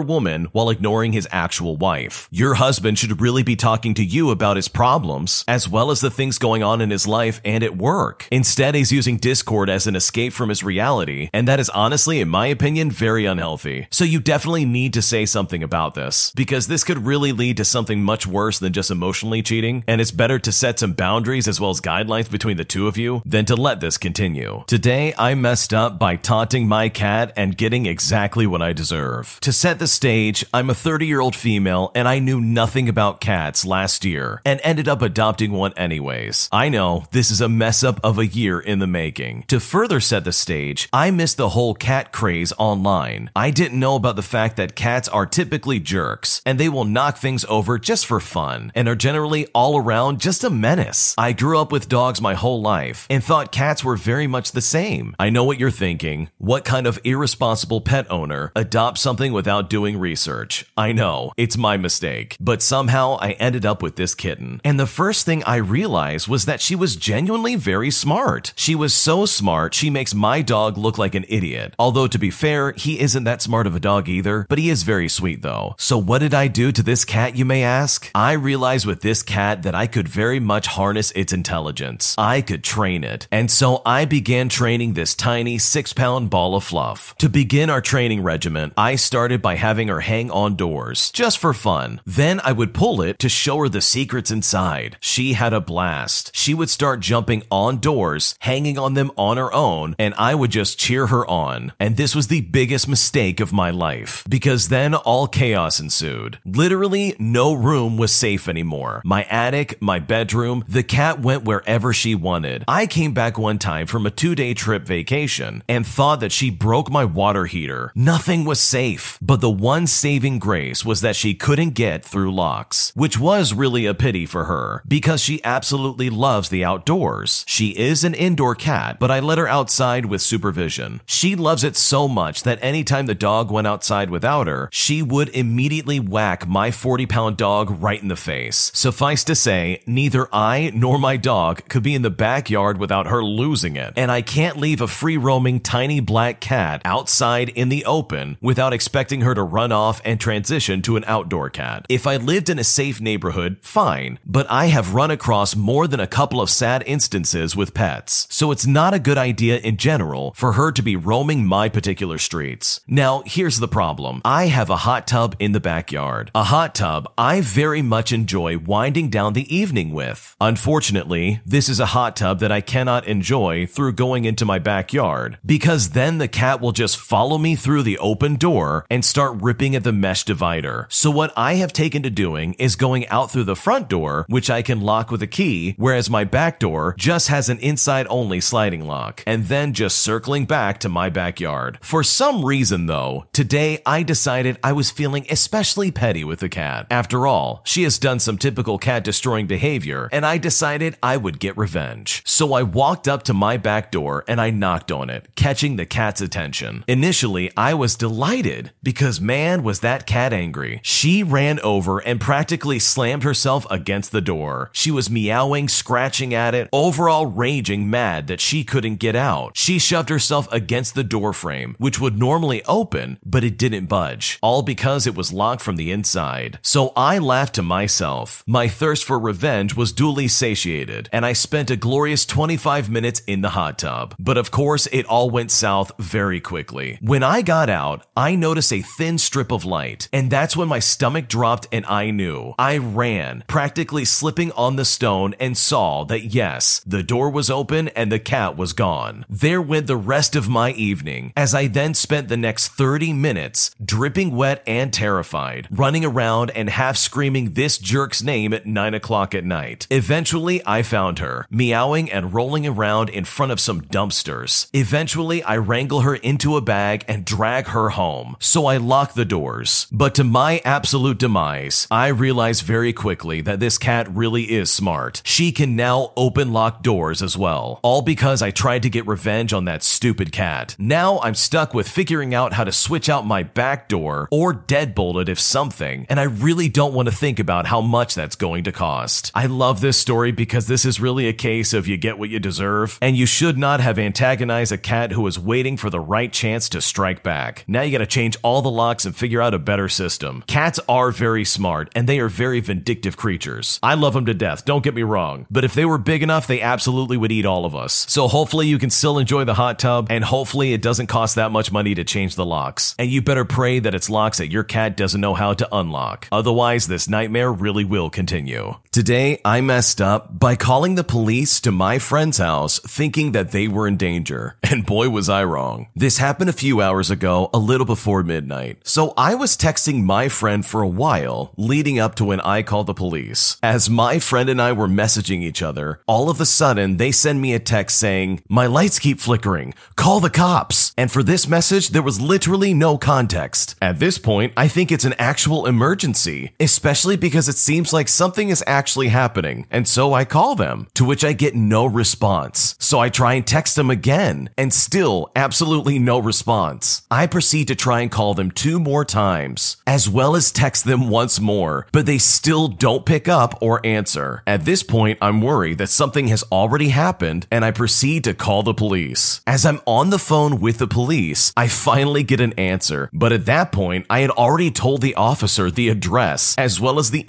woman 0.00 0.46
while 0.52 0.70
ignoring 0.70 1.12
his 1.12 1.26
actual 1.32 1.76
wife. 1.76 2.28
Your 2.30 2.54
husband 2.54 2.98
should 2.98 3.20
really 3.20 3.42
be 3.42 3.56
talking 3.56 3.94
to 3.94 4.04
you 4.04 4.30
about 4.30 4.56
his 4.56 4.68
problems, 4.68 5.44
as 5.48 5.68
well 5.68 5.90
as 5.90 6.00
the 6.00 6.10
things 6.10 6.38
going 6.38 6.62
on 6.62 6.80
in 6.80 6.90
his 6.90 7.08
life 7.08 7.40
and 7.44 7.64
at 7.64 7.76
work. 7.76 8.28
Instead, 8.30 8.76
he's 8.76 8.92
using 8.92 9.16
Discord 9.16 9.68
as 9.68 9.86
an 9.88 9.96
escape 9.96 10.32
from 10.32 10.48
his 10.48 10.62
reality, 10.62 11.28
and 11.32 11.48
that 11.48 11.58
is 11.58 11.70
honestly, 11.70 12.20
in 12.20 12.28
my 12.28 12.46
opinion, 12.46 12.90
very 12.90 13.26
unhealthy. 13.26 13.88
So 13.90 14.04
you 14.04 14.20
definitely 14.20 14.64
need 14.64 14.92
to 14.92 15.02
say 15.02 15.26
something 15.26 15.62
about 15.62 15.94
this, 15.94 16.32
because 16.36 16.68
this 16.68 16.84
could 16.84 17.04
really 17.04 17.32
lead 17.32 17.56
to 17.56 17.64
something 17.64 18.02
much 18.02 18.26
worse 18.26 18.58
than 18.58 18.72
just 18.72 18.90
emotionally 19.08 19.42
cheating, 19.42 19.82
and 19.88 20.02
it's 20.02 20.10
better 20.10 20.38
to 20.38 20.52
set 20.52 20.78
some 20.78 20.92
boundaries 20.92 21.48
as 21.48 21.58
well 21.58 21.70
as 21.70 21.80
guidelines 21.80 22.30
between 22.30 22.58
the 22.58 22.64
two 22.64 22.86
of 22.86 22.98
you 22.98 23.22
than 23.24 23.46
to 23.46 23.56
let 23.56 23.80
this 23.80 23.96
continue. 23.96 24.62
Today, 24.66 25.14
I 25.16 25.34
messed 25.34 25.72
up 25.72 25.98
by 25.98 26.16
taunting 26.16 26.68
my 26.68 26.90
cat 26.90 27.32
and 27.34 27.56
getting 27.56 27.86
exactly 27.86 28.46
what 28.46 28.60
I 28.60 28.74
deserve. 28.74 29.38
To 29.40 29.50
set 29.50 29.78
the 29.78 29.86
stage, 29.86 30.44
I'm 30.52 30.68
a 30.68 30.74
30 30.74 31.06
year 31.06 31.20
old 31.20 31.34
female 31.34 31.90
and 31.94 32.06
I 32.06 32.18
knew 32.18 32.38
nothing 32.38 32.86
about 32.86 33.22
cats 33.22 33.64
last 33.64 34.04
year 34.04 34.42
and 34.44 34.60
ended 34.62 34.88
up 34.88 35.00
adopting 35.00 35.52
one 35.52 35.72
anyways. 35.72 36.50
I 36.52 36.68
know 36.68 37.06
this 37.12 37.30
is 37.30 37.40
a 37.40 37.48
mess 37.48 37.82
up 37.82 37.98
of 38.04 38.18
a 38.18 38.26
year 38.26 38.60
in 38.60 38.78
the 38.78 38.86
making. 38.86 39.44
To 39.48 39.58
further 39.58 40.00
set 40.00 40.24
the 40.24 40.32
stage, 40.32 40.86
I 40.92 41.10
missed 41.10 41.38
the 41.38 41.48
whole 41.50 41.74
cat 41.74 42.12
craze 42.12 42.52
online. 42.58 43.30
I 43.34 43.52
didn't 43.52 43.80
know 43.80 43.96
about 43.96 44.16
the 44.16 44.22
fact 44.22 44.56
that 44.56 44.76
cats 44.76 45.08
are 45.08 45.24
typically 45.24 45.80
jerks 45.80 46.42
and 46.44 46.60
they 46.60 46.68
will 46.68 46.84
knock 46.84 47.16
things 47.16 47.46
over 47.48 47.78
just 47.78 48.04
for 48.04 48.20
fun 48.20 48.70
and 48.74 48.86
are 48.86 48.97
generally 48.98 49.46
all 49.54 49.78
around 49.78 50.20
just 50.20 50.44
a 50.44 50.50
menace. 50.50 51.14
I 51.16 51.32
grew 51.32 51.58
up 51.58 51.72
with 51.72 51.88
dogs 51.88 52.20
my 52.20 52.34
whole 52.34 52.60
life 52.60 53.06
and 53.08 53.22
thought 53.22 53.52
cats 53.52 53.84
were 53.84 53.96
very 53.96 54.26
much 54.26 54.52
the 54.52 54.60
same. 54.60 55.14
I 55.18 55.30
know 55.30 55.44
what 55.44 55.58
you're 55.58 55.70
thinking. 55.70 56.30
What 56.38 56.64
kind 56.64 56.86
of 56.86 56.98
irresponsible 57.04 57.80
pet 57.80 58.10
owner 58.10 58.52
adopts 58.56 59.00
something 59.00 59.32
without 59.32 59.70
doing 59.70 59.98
research? 59.98 60.66
I 60.76 60.92
know, 60.92 61.32
it's 61.36 61.56
my 61.56 61.76
mistake. 61.76 62.36
But 62.40 62.62
somehow 62.62 63.18
I 63.20 63.32
ended 63.32 63.64
up 63.64 63.82
with 63.82 63.96
this 63.96 64.14
kitten. 64.14 64.60
And 64.64 64.78
the 64.78 64.86
first 64.86 65.24
thing 65.24 65.42
I 65.44 65.56
realized 65.56 66.28
was 66.28 66.44
that 66.46 66.60
she 66.60 66.74
was 66.74 66.96
genuinely 66.96 67.56
very 67.56 67.90
smart. 67.90 68.52
She 68.56 68.74
was 68.74 68.94
so 68.94 69.26
smart, 69.26 69.74
she 69.74 69.90
makes 69.90 70.14
my 70.14 70.42
dog 70.42 70.76
look 70.76 70.98
like 70.98 71.14
an 71.14 71.24
idiot. 71.28 71.74
Although, 71.78 72.08
to 72.08 72.18
be 72.18 72.30
fair, 72.30 72.72
he 72.72 72.98
isn't 73.00 73.24
that 73.24 73.42
smart 73.42 73.66
of 73.66 73.76
a 73.76 73.80
dog 73.80 74.08
either, 74.08 74.46
but 74.48 74.58
he 74.58 74.70
is 74.70 74.82
very 74.82 75.08
sweet 75.08 75.42
though. 75.42 75.74
So, 75.78 75.98
what 75.98 76.18
did 76.18 76.34
I 76.34 76.48
do 76.48 76.72
to 76.72 76.82
this 76.82 77.04
cat, 77.04 77.36
you 77.36 77.44
may 77.44 77.62
ask? 77.62 78.10
I 78.14 78.32
realized 78.32 78.86
with 78.88 79.02
this 79.02 79.22
cat 79.22 79.62
that 79.62 79.76
I 79.76 79.86
could 79.86 80.08
very 80.08 80.40
much 80.40 80.66
harness 80.66 81.12
its 81.12 81.32
intelligence. 81.32 82.16
I 82.18 82.40
could 82.40 82.64
train 82.64 83.04
it. 83.04 83.28
And 83.30 83.48
so 83.48 83.82
I 83.86 84.04
began 84.04 84.48
training 84.48 84.94
this 84.94 85.14
tiny 85.14 85.58
six 85.58 85.92
pound 85.92 86.30
ball 86.30 86.56
of 86.56 86.64
fluff. 86.64 87.14
To 87.18 87.28
begin 87.28 87.70
our 87.70 87.80
training 87.80 88.24
regimen, 88.24 88.72
I 88.76 88.96
started 88.96 89.40
by 89.42 89.54
having 89.54 89.88
her 89.88 90.00
hang 90.00 90.30
on 90.30 90.56
doors, 90.56 91.12
just 91.12 91.38
for 91.38 91.52
fun. 91.52 92.00
Then 92.06 92.40
I 92.42 92.52
would 92.52 92.74
pull 92.74 93.02
it 93.02 93.18
to 93.20 93.28
show 93.28 93.58
her 93.58 93.68
the 93.68 93.82
secrets 93.82 94.30
inside. 94.30 94.96
She 95.00 95.34
had 95.34 95.52
a 95.52 95.60
blast. 95.60 96.30
She 96.34 96.54
would 96.54 96.70
start 96.70 97.00
jumping 97.00 97.42
on 97.50 97.78
doors, 97.78 98.34
hanging 98.40 98.78
on 98.78 98.94
them 98.94 99.12
on 99.16 99.36
her 99.36 99.52
own, 99.52 99.94
and 99.98 100.14
I 100.16 100.34
would 100.34 100.50
just 100.50 100.78
cheer 100.78 101.08
her 101.08 101.28
on. 101.28 101.72
And 101.78 101.98
this 101.98 102.14
was 102.16 102.28
the 102.28 102.40
biggest 102.40 102.88
mistake 102.88 103.38
of 103.38 103.52
my 103.52 103.70
life, 103.70 104.24
because 104.28 104.68
then 104.68 104.94
all 104.94 105.26
chaos 105.26 105.78
ensued. 105.78 106.38
Literally, 106.46 107.14
no 107.18 107.52
room 107.52 107.98
was 107.98 108.14
safe 108.14 108.48
anymore. 108.48 108.77
My 109.04 109.24
attic, 109.24 109.80
my 109.80 109.98
bedroom, 109.98 110.64
the 110.68 110.82
cat 110.82 111.20
went 111.20 111.44
wherever 111.44 111.92
she 111.92 112.14
wanted. 112.14 112.64
I 112.68 112.86
came 112.86 113.12
back 113.12 113.38
one 113.38 113.58
time 113.58 113.86
from 113.86 114.06
a 114.06 114.10
two 114.10 114.34
day 114.34 114.54
trip 114.54 114.84
vacation 114.84 115.62
and 115.68 115.86
thought 115.86 116.20
that 116.20 116.32
she 116.32 116.50
broke 116.50 116.90
my 116.90 117.04
water 117.04 117.46
heater. 117.46 117.92
Nothing 117.94 118.44
was 118.44 118.60
safe, 118.60 119.18
but 119.20 119.40
the 119.40 119.50
one 119.50 119.86
saving 119.86 120.38
grace 120.38 120.84
was 120.84 121.00
that 121.00 121.16
she 121.16 121.34
couldn't 121.34 121.70
get 121.70 122.04
through 122.04 122.34
locks, 122.34 122.92
which 122.94 123.18
was 123.18 123.54
really 123.54 123.86
a 123.86 123.94
pity 123.94 124.26
for 124.26 124.44
her 124.44 124.82
because 124.86 125.20
she 125.20 125.42
absolutely 125.44 126.10
loves 126.10 126.48
the 126.48 126.64
outdoors. 126.64 127.44
She 127.48 127.70
is 127.70 128.04
an 128.04 128.14
indoor 128.14 128.54
cat, 128.54 128.98
but 128.98 129.10
I 129.10 129.20
let 129.20 129.38
her 129.38 129.48
outside 129.48 130.06
with 130.06 130.22
supervision. 130.22 131.00
She 131.06 131.34
loves 131.34 131.64
it 131.64 131.76
so 131.76 132.08
much 132.08 132.42
that 132.42 132.58
anytime 132.62 133.06
the 133.06 133.14
dog 133.14 133.50
went 133.50 133.66
outside 133.66 134.10
without 134.10 134.46
her, 134.46 134.68
she 134.72 135.02
would 135.02 135.28
immediately 135.30 136.00
whack 136.00 136.46
my 136.46 136.70
40 136.70 137.06
pound 137.06 137.36
dog 137.36 137.82
right 137.82 138.00
in 138.00 138.08
the 138.08 138.16
face. 138.16 138.67
Suffice 138.74 139.24
to 139.24 139.34
say, 139.34 139.82
neither 139.86 140.28
I 140.32 140.70
nor 140.74 140.98
my 140.98 141.16
dog 141.16 141.68
could 141.68 141.82
be 141.82 141.94
in 141.94 142.02
the 142.02 142.10
backyard 142.10 142.78
without 142.78 143.06
her 143.06 143.24
losing 143.24 143.76
it. 143.76 143.92
And 143.96 144.10
I 144.10 144.22
can't 144.22 144.58
leave 144.58 144.80
a 144.80 144.88
free 144.88 145.16
roaming 145.16 145.60
tiny 145.60 146.00
black 146.00 146.40
cat 146.40 146.82
outside 146.84 147.48
in 147.50 147.68
the 147.68 147.84
open 147.84 148.36
without 148.40 148.72
expecting 148.72 149.22
her 149.22 149.34
to 149.34 149.42
run 149.42 149.72
off 149.72 150.00
and 150.04 150.20
transition 150.20 150.82
to 150.82 150.96
an 150.96 151.04
outdoor 151.06 151.50
cat. 151.50 151.86
If 151.88 152.06
I 152.06 152.16
lived 152.16 152.48
in 152.48 152.58
a 152.58 152.64
safe 152.64 153.00
neighborhood, 153.00 153.58
fine, 153.62 154.18
but 154.24 154.46
I 154.50 154.66
have 154.66 154.94
run 154.94 155.10
across 155.10 155.56
more 155.56 155.86
than 155.86 156.00
a 156.00 156.06
couple 156.06 156.40
of 156.40 156.50
sad 156.50 156.82
instances 156.86 157.56
with 157.56 157.74
pets, 157.74 158.26
so 158.30 158.50
it's 158.50 158.66
not 158.66 158.94
a 158.94 158.98
good 158.98 159.18
idea 159.18 159.58
in 159.58 159.76
general 159.76 160.32
for 160.36 160.52
her 160.52 160.72
to 160.72 160.82
be 160.82 160.96
roaming 160.96 161.46
my 161.46 161.68
particular 161.68 162.18
streets. 162.18 162.80
Now, 162.86 163.22
here's 163.26 163.58
the 163.58 163.68
problem 163.68 164.20
I 164.24 164.46
have 164.46 164.70
a 164.70 164.76
hot 164.76 165.06
tub 165.06 165.36
in 165.38 165.52
the 165.52 165.60
backyard, 165.60 166.30
a 166.34 166.44
hot 166.44 166.74
tub 166.74 167.10
I 167.16 167.40
very 167.40 167.82
much 167.82 168.12
enjoy 168.12 168.57
winding 168.58 169.08
down 169.08 169.32
the 169.32 169.54
evening 169.54 169.92
with. 169.92 170.36
Unfortunately, 170.40 171.40
this 171.46 171.68
is 171.68 171.80
a 171.80 171.86
hot 171.86 172.16
tub 172.16 172.40
that 172.40 172.52
I 172.52 172.60
cannot 172.60 173.06
enjoy 173.06 173.66
through 173.66 173.92
going 173.94 174.24
into 174.24 174.44
my 174.44 174.58
backyard 174.58 175.38
because 175.46 175.90
then 175.90 176.18
the 176.18 176.28
cat 176.28 176.60
will 176.60 176.72
just 176.72 176.98
follow 176.98 177.38
me 177.38 177.56
through 177.56 177.82
the 177.82 177.98
open 177.98 178.36
door 178.36 178.84
and 178.90 179.04
start 179.04 179.40
ripping 179.40 179.74
at 179.74 179.84
the 179.84 179.92
mesh 179.92 180.24
divider. 180.24 180.86
So 180.90 181.10
what 181.10 181.32
I 181.36 181.54
have 181.54 181.72
taken 181.72 182.02
to 182.02 182.10
doing 182.10 182.54
is 182.54 182.76
going 182.76 183.06
out 183.08 183.30
through 183.30 183.44
the 183.44 183.56
front 183.56 183.88
door, 183.88 184.26
which 184.28 184.50
I 184.50 184.62
can 184.62 184.80
lock 184.80 185.10
with 185.10 185.22
a 185.22 185.26
key, 185.26 185.74
whereas 185.78 186.10
my 186.10 186.24
back 186.24 186.58
door 186.58 186.94
just 186.98 187.28
has 187.28 187.48
an 187.48 187.58
inside 187.58 188.06
only 188.10 188.40
sliding 188.40 188.86
lock, 188.86 189.22
and 189.26 189.44
then 189.44 189.72
just 189.72 189.98
circling 189.98 190.44
back 190.44 190.80
to 190.80 190.88
my 190.88 191.08
backyard. 191.08 191.78
For 191.80 192.02
some 192.02 192.44
reason 192.44 192.86
though, 192.86 193.26
today 193.32 193.80
I 193.86 194.02
decided 194.02 194.58
I 194.62 194.72
was 194.72 194.90
feeling 194.90 195.26
especially 195.30 195.90
petty 195.90 196.24
with 196.24 196.40
the 196.40 196.48
cat. 196.48 196.86
After 196.90 197.26
all, 197.26 197.62
she 197.64 197.82
has 197.84 197.98
done 197.98 198.18
some 198.18 198.38
typical 198.48 198.78
cat 198.78 199.04
destroying 199.04 199.46
behavior, 199.46 200.08
and 200.10 200.24
I 200.24 200.38
decided 200.38 200.96
I 201.02 201.18
would 201.18 201.38
get 201.38 201.58
revenge. 201.58 202.22
So 202.24 202.54
I 202.54 202.62
walked 202.62 203.06
up 203.06 203.24
to 203.24 203.34
my 203.34 203.58
back 203.58 203.92
door 203.92 204.24
and 204.26 204.40
I 204.40 204.48
knocked 204.48 204.90
on 204.90 205.10
it, 205.10 205.28
catching 205.36 205.76
the 205.76 205.84
cat's 205.84 206.22
attention. 206.22 206.82
Initially, 206.88 207.52
I 207.58 207.74
was 207.74 207.94
delighted 207.94 208.72
because 208.82 209.20
man 209.20 209.62
was 209.62 209.80
that 209.80 210.06
cat 210.06 210.32
angry. 210.32 210.80
She 210.82 211.22
ran 211.22 211.60
over 211.60 211.98
and 211.98 212.22
practically 212.22 212.78
slammed 212.78 213.22
herself 213.22 213.66
against 213.70 214.12
the 214.12 214.22
door. 214.22 214.70
She 214.72 214.90
was 214.90 215.10
meowing, 215.10 215.68
scratching 215.68 216.32
at 216.32 216.54
it, 216.54 216.70
overall 216.72 217.26
raging 217.26 217.90
mad 217.90 218.28
that 218.28 218.40
she 218.40 218.64
couldn't 218.64 218.96
get 218.96 219.14
out. 219.14 219.58
She 219.58 219.78
shoved 219.78 220.08
herself 220.08 220.50
against 220.50 220.94
the 220.94 221.04
door 221.04 221.34
frame, 221.34 221.76
which 221.78 222.00
would 222.00 222.18
normally 222.18 222.64
open, 222.64 223.18
but 223.26 223.44
it 223.44 223.58
didn't 223.58 223.92
budge, 223.98 224.38
all 224.40 224.62
because 224.62 225.06
it 225.06 225.14
was 225.14 225.34
locked 225.34 225.60
from 225.60 225.76
the 225.76 225.92
inside. 225.92 226.58
So 226.62 226.94
I 226.96 227.18
laughed 227.18 227.56
to 227.56 227.62
myself. 227.62 228.27
My 228.46 228.68
thirst 228.68 229.04
for 229.04 229.18
revenge 229.18 229.74
was 229.74 229.92
duly 229.92 230.28
satiated, 230.28 231.08
and 231.12 231.24
I 231.26 231.32
spent 231.32 231.70
a 231.70 231.76
glorious 231.76 232.24
25 232.26 232.90
minutes 232.90 233.20
in 233.26 233.40
the 233.40 233.50
hot 233.50 233.78
tub. 233.78 234.14
But 234.18 234.38
of 234.38 234.50
course, 234.50 234.86
it 234.92 235.06
all 235.06 235.30
went 235.30 235.50
south 235.50 235.92
very 235.98 236.40
quickly. 236.40 236.98
When 237.00 237.22
I 237.22 237.42
got 237.42 237.68
out, 237.70 238.06
I 238.16 238.34
noticed 238.34 238.72
a 238.72 238.82
thin 238.82 239.18
strip 239.18 239.52
of 239.52 239.64
light, 239.64 240.08
and 240.12 240.30
that's 240.30 240.56
when 240.56 240.68
my 240.68 240.78
stomach 240.78 241.28
dropped 241.28 241.66
and 241.72 241.84
I 241.86 242.10
knew. 242.10 242.54
I 242.58 242.78
ran, 242.78 243.44
practically 243.46 244.04
slipping 244.04 244.52
on 244.52 244.76
the 244.76 244.84
stone, 244.84 245.34
and 245.40 245.56
saw 245.56 246.04
that 246.04 246.34
yes, 246.34 246.80
the 246.86 247.02
door 247.02 247.30
was 247.30 247.50
open 247.50 247.88
and 247.88 248.10
the 248.10 248.18
cat 248.18 248.56
was 248.56 248.72
gone. 248.72 249.24
There 249.28 249.62
went 249.62 249.86
the 249.86 249.96
rest 249.96 250.36
of 250.36 250.48
my 250.48 250.72
evening, 250.72 251.32
as 251.36 251.54
I 251.54 251.66
then 251.66 251.94
spent 251.94 252.28
the 252.28 252.36
next 252.36 252.68
30 252.68 253.12
minutes 253.12 253.70
dripping 253.84 254.34
wet 254.34 254.62
and 254.66 254.92
terrified, 254.92 255.68
running 255.70 256.04
around 256.04 256.50
and 256.50 256.70
half 256.70 256.96
screaming 256.96 257.52
this 257.52 257.78
name 258.22 258.52
at 258.52 258.66
9 258.66 258.94
o'clock 258.94 259.34
at 259.34 259.44
night. 259.44 259.86
Eventually, 259.90 260.62
I 260.66 260.82
found 260.82 261.18
her, 261.18 261.46
meowing 261.50 262.10
and 262.10 262.34
rolling 262.34 262.66
around 262.66 263.08
in 263.08 263.24
front 263.24 263.52
of 263.52 263.60
some 263.60 263.82
dumpsters. 263.82 264.68
Eventually, 264.72 265.42
I 265.42 265.56
wrangle 265.56 266.00
her 266.00 266.16
into 266.16 266.56
a 266.56 266.60
bag 266.60 267.04
and 267.08 267.24
drag 267.24 267.68
her 267.68 267.90
home, 267.90 268.36
so 268.38 268.66
I 268.66 268.76
lock 268.76 269.14
the 269.14 269.24
doors. 269.24 269.86
But 269.92 270.14
to 270.16 270.24
my 270.24 270.60
absolute 270.64 271.18
demise, 271.18 271.86
I 271.90 272.08
realize 272.08 272.60
very 272.60 272.92
quickly 272.92 273.40
that 273.42 273.60
this 273.60 273.78
cat 273.78 274.08
really 274.10 274.44
is 274.44 274.70
smart. 274.70 275.22
She 275.24 275.52
can 275.52 275.76
now 275.76 276.12
open 276.16 276.52
locked 276.52 276.82
doors 276.82 277.22
as 277.22 277.36
well, 277.36 277.80
all 277.82 278.02
because 278.02 278.42
I 278.42 278.50
tried 278.50 278.82
to 278.82 278.90
get 278.90 279.06
revenge 279.06 279.52
on 279.52 279.64
that 279.66 279.82
stupid 279.82 280.32
cat. 280.32 280.76
Now 280.78 281.20
I'm 281.20 281.34
stuck 281.34 281.74
with 281.74 281.88
figuring 281.88 282.34
out 282.34 282.52
how 282.52 282.64
to 282.64 282.72
switch 282.72 283.08
out 283.08 283.26
my 283.26 283.42
back 283.42 283.88
door 283.88 284.28
or 284.30 284.54
deadbolt 284.54 285.20
it 285.22 285.28
if 285.28 285.40
something, 285.40 286.06
and 286.08 286.20
I 286.20 286.24
really 286.24 286.68
don't 286.68 286.94
want 286.94 287.08
to 287.08 287.14
think 287.14 287.38
about 287.38 287.66
how 287.66 287.80
much 287.80 288.07
much 288.08 288.14
that's 288.14 288.36
going 288.36 288.64
to 288.64 288.72
cost. 288.72 289.30
I 289.34 289.44
love 289.44 289.82
this 289.82 289.98
story 289.98 290.32
because 290.32 290.66
this 290.66 290.86
is 290.86 290.98
really 290.98 291.28
a 291.28 291.34
case 291.34 291.74
of 291.74 291.86
you 291.86 291.98
get 291.98 292.18
what 292.18 292.30
you 292.30 292.38
deserve, 292.38 292.98
and 293.02 293.18
you 293.18 293.26
should 293.26 293.58
not 293.58 293.80
have 293.80 293.98
antagonized 293.98 294.72
a 294.72 294.78
cat 294.78 295.12
who 295.12 295.20
was 295.20 295.38
waiting 295.38 295.76
for 295.76 295.90
the 295.90 296.00
right 296.00 296.32
chance 296.32 296.70
to 296.70 296.80
strike 296.80 297.22
back. 297.22 297.64
Now 297.68 297.82
you 297.82 297.92
gotta 297.92 298.06
change 298.06 298.38
all 298.42 298.62
the 298.62 298.70
locks 298.70 299.04
and 299.04 299.14
figure 299.14 299.42
out 299.42 299.52
a 299.52 299.58
better 299.58 299.90
system. 299.90 300.42
Cats 300.46 300.80
are 300.88 301.10
very 301.10 301.44
smart, 301.44 301.90
and 301.94 302.08
they 302.08 302.18
are 302.18 302.30
very 302.30 302.60
vindictive 302.60 303.18
creatures. 303.18 303.78
I 303.82 303.92
love 303.92 304.14
them 304.14 304.24
to 304.24 304.32
death, 304.32 304.64
don't 304.64 304.84
get 304.84 304.94
me 304.94 305.02
wrong, 305.02 305.46
but 305.50 305.64
if 305.64 305.74
they 305.74 305.84
were 305.84 305.98
big 305.98 306.22
enough, 306.22 306.46
they 306.46 306.62
absolutely 306.62 307.18
would 307.18 307.32
eat 307.32 307.44
all 307.44 307.66
of 307.66 307.76
us. 307.76 308.06
So 308.08 308.26
hopefully 308.26 308.68
you 308.68 308.78
can 308.78 308.88
still 308.88 309.18
enjoy 309.18 309.44
the 309.44 309.52
hot 309.52 309.78
tub, 309.78 310.06
and 310.08 310.24
hopefully 310.24 310.72
it 310.72 310.80
doesn't 310.80 311.08
cost 311.08 311.34
that 311.34 311.52
much 311.52 311.70
money 311.70 311.94
to 311.94 312.04
change 312.04 312.36
the 312.36 312.46
locks. 312.46 312.94
And 312.98 313.10
you 313.10 313.20
better 313.20 313.44
pray 313.44 313.80
that 313.80 313.94
it's 313.94 314.08
locks 314.08 314.38
that 314.38 314.50
your 314.50 314.64
cat 314.64 314.96
doesn't 314.96 315.20
know 315.20 315.34
how 315.34 315.52
to 315.52 315.68
unlock. 315.70 316.26
Otherwise, 316.32 316.86
this 316.86 317.06
nightmare 317.06 317.52
really 317.52 317.84
will 317.84 317.97
continue. 318.06 318.74
Today, 318.92 319.40
I 319.44 319.60
messed 319.60 320.00
up 320.00 320.38
by 320.38 320.56
calling 320.56 320.94
the 320.94 321.04
police 321.04 321.60
to 321.60 321.72
my 321.72 321.98
friend's 321.98 322.38
house 322.38 322.78
thinking 322.80 323.32
that 323.32 323.50
they 323.50 323.68
were 323.68 323.88
in 323.88 323.96
danger. 323.96 324.56
And 324.70 324.84
boy, 324.84 325.08
was 325.08 325.30
I 325.30 325.44
wrong. 325.44 325.88
This 325.96 326.18
happened 326.18 326.50
a 326.50 326.52
few 326.64 326.82
hours 326.82 327.10
ago, 327.10 327.48
a 327.54 327.58
little 327.58 327.86
before 327.86 328.22
midnight. 328.22 328.76
So 328.84 329.14
I 329.16 329.34
was 329.34 329.56
texting 329.56 330.02
my 330.02 330.28
friend 330.28 330.64
for 330.64 330.82
a 330.82 330.94
while, 331.04 331.54
leading 331.56 331.98
up 331.98 332.14
to 332.16 332.26
when 332.26 332.40
I 332.42 332.62
called 332.62 332.86
the 332.86 332.92
police. 332.92 333.56
As 333.62 333.88
my 333.88 334.18
friend 334.18 334.50
and 334.50 334.60
I 334.60 334.72
were 334.72 334.86
messaging 334.86 335.42
each 335.42 335.62
other, 335.62 336.02
all 336.06 336.28
of 336.28 336.38
a 336.40 336.46
sudden 336.46 336.98
they 336.98 337.10
send 337.10 337.40
me 337.40 337.54
a 337.54 337.58
text 337.58 337.96
saying, 337.96 338.42
My 338.48 338.66
lights 338.66 338.98
keep 338.98 339.20
flickering. 339.20 339.72
Call 339.96 340.20
the 340.20 340.28
cops. 340.28 340.92
And 340.98 341.10
for 341.10 341.22
this 341.22 341.48
message, 341.48 341.88
there 341.88 342.02
was 342.02 342.20
literally 342.20 342.74
no 342.74 342.98
context. 342.98 343.74
At 343.80 344.00
this 344.00 344.18
point, 344.18 344.52
I 344.54 344.68
think 344.68 344.92
it's 344.92 345.06
an 345.06 345.14
actual 345.18 345.64
emergency, 345.64 346.52
especially 346.60 347.16
because 347.16 347.48
it 347.48 347.56
seems 347.56 347.87
like 347.92 348.08
something 348.08 348.48
is 348.48 348.64
actually 348.66 349.08
happening. 349.08 349.66
And 349.70 349.86
so 349.86 350.12
I 350.12 350.24
call 350.24 350.54
them, 350.54 350.88
to 350.94 351.04
which 351.04 351.24
I 351.24 351.32
get 351.32 351.54
no 351.54 351.86
response. 351.86 352.76
So 352.78 352.98
I 352.98 353.08
try 353.08 353.34
and 353.34 353.46
text 353.46 353.76
them 353.76 353.90
again, 353.90 354.50
and 354.56 354.72
still 354.72 355.30
absolutely 355.36 355.98
no 355.98 356.18
response. 356.18 357.02
I 357.10 357.26
proceed 357.26 357.68
to 357.68 357.74
try 357.74 358.00
and 358.00 358.10
call 358.10 358.34
them 358.34 358.50
two 358.50 358.78
more 358.78 359.04
times, 359.04 359.76
as 359.86 360.08
well 360.08 360.36
as 360.36 360.50
text 360.50 360.84
them 360.84 361.08
once 361.08 361.40
more, 361.40 361.86
but 361.92 362.06
they 362.06 362.18
still 362.18 362.68
don't 362.68 363.06
pick 363.06 363.28
up 363.28 363.58
or 363.60 363.84
answer. 363.84 364.42
At 364.46 364.64
this 364.64 364.82
point, 364.82 365.18
I'm 365.20 365.40
worried 365.40 365.78
that 365.78 365.88
something 365.88 366.28
has 366.28 366.44
already 366.50 366.88
happened, 366.88 367.46
and 367.50 367.64
I 367.64 367.70
proceed 367.70 368.24
to 368.24 368.34
call 368.34 368.62
the 368.62 368.74
police. 368.74 369.40
As 369.46 369.64
I'm 369.64 369.80
on 369.86 370.10
the 370.10 370.18
phone 370.18 370.60
with 370.60 370.78
the 370.78 370.86
police, 370.86 371.52
I 371.56 371.68
finally 371.68 372.22
get 372.22 372.40
an 372.40 372.52
answer, 372.54 373.10
but 373.12 373.32
at 373.32 373.46
that 373.46 373.72
point, 373.72 374.06
I 374.08 374.20
had 374.20 374.30
already 374.30 374.70
told 374.70 375.00
the 375.00 375.14
officer 375.14 375.70
the 375.70 375.88
address, 375.88 376.54
as 376.58 376.80
well 376.80 376.98
as 376.98 377.10
the 377.10 377.24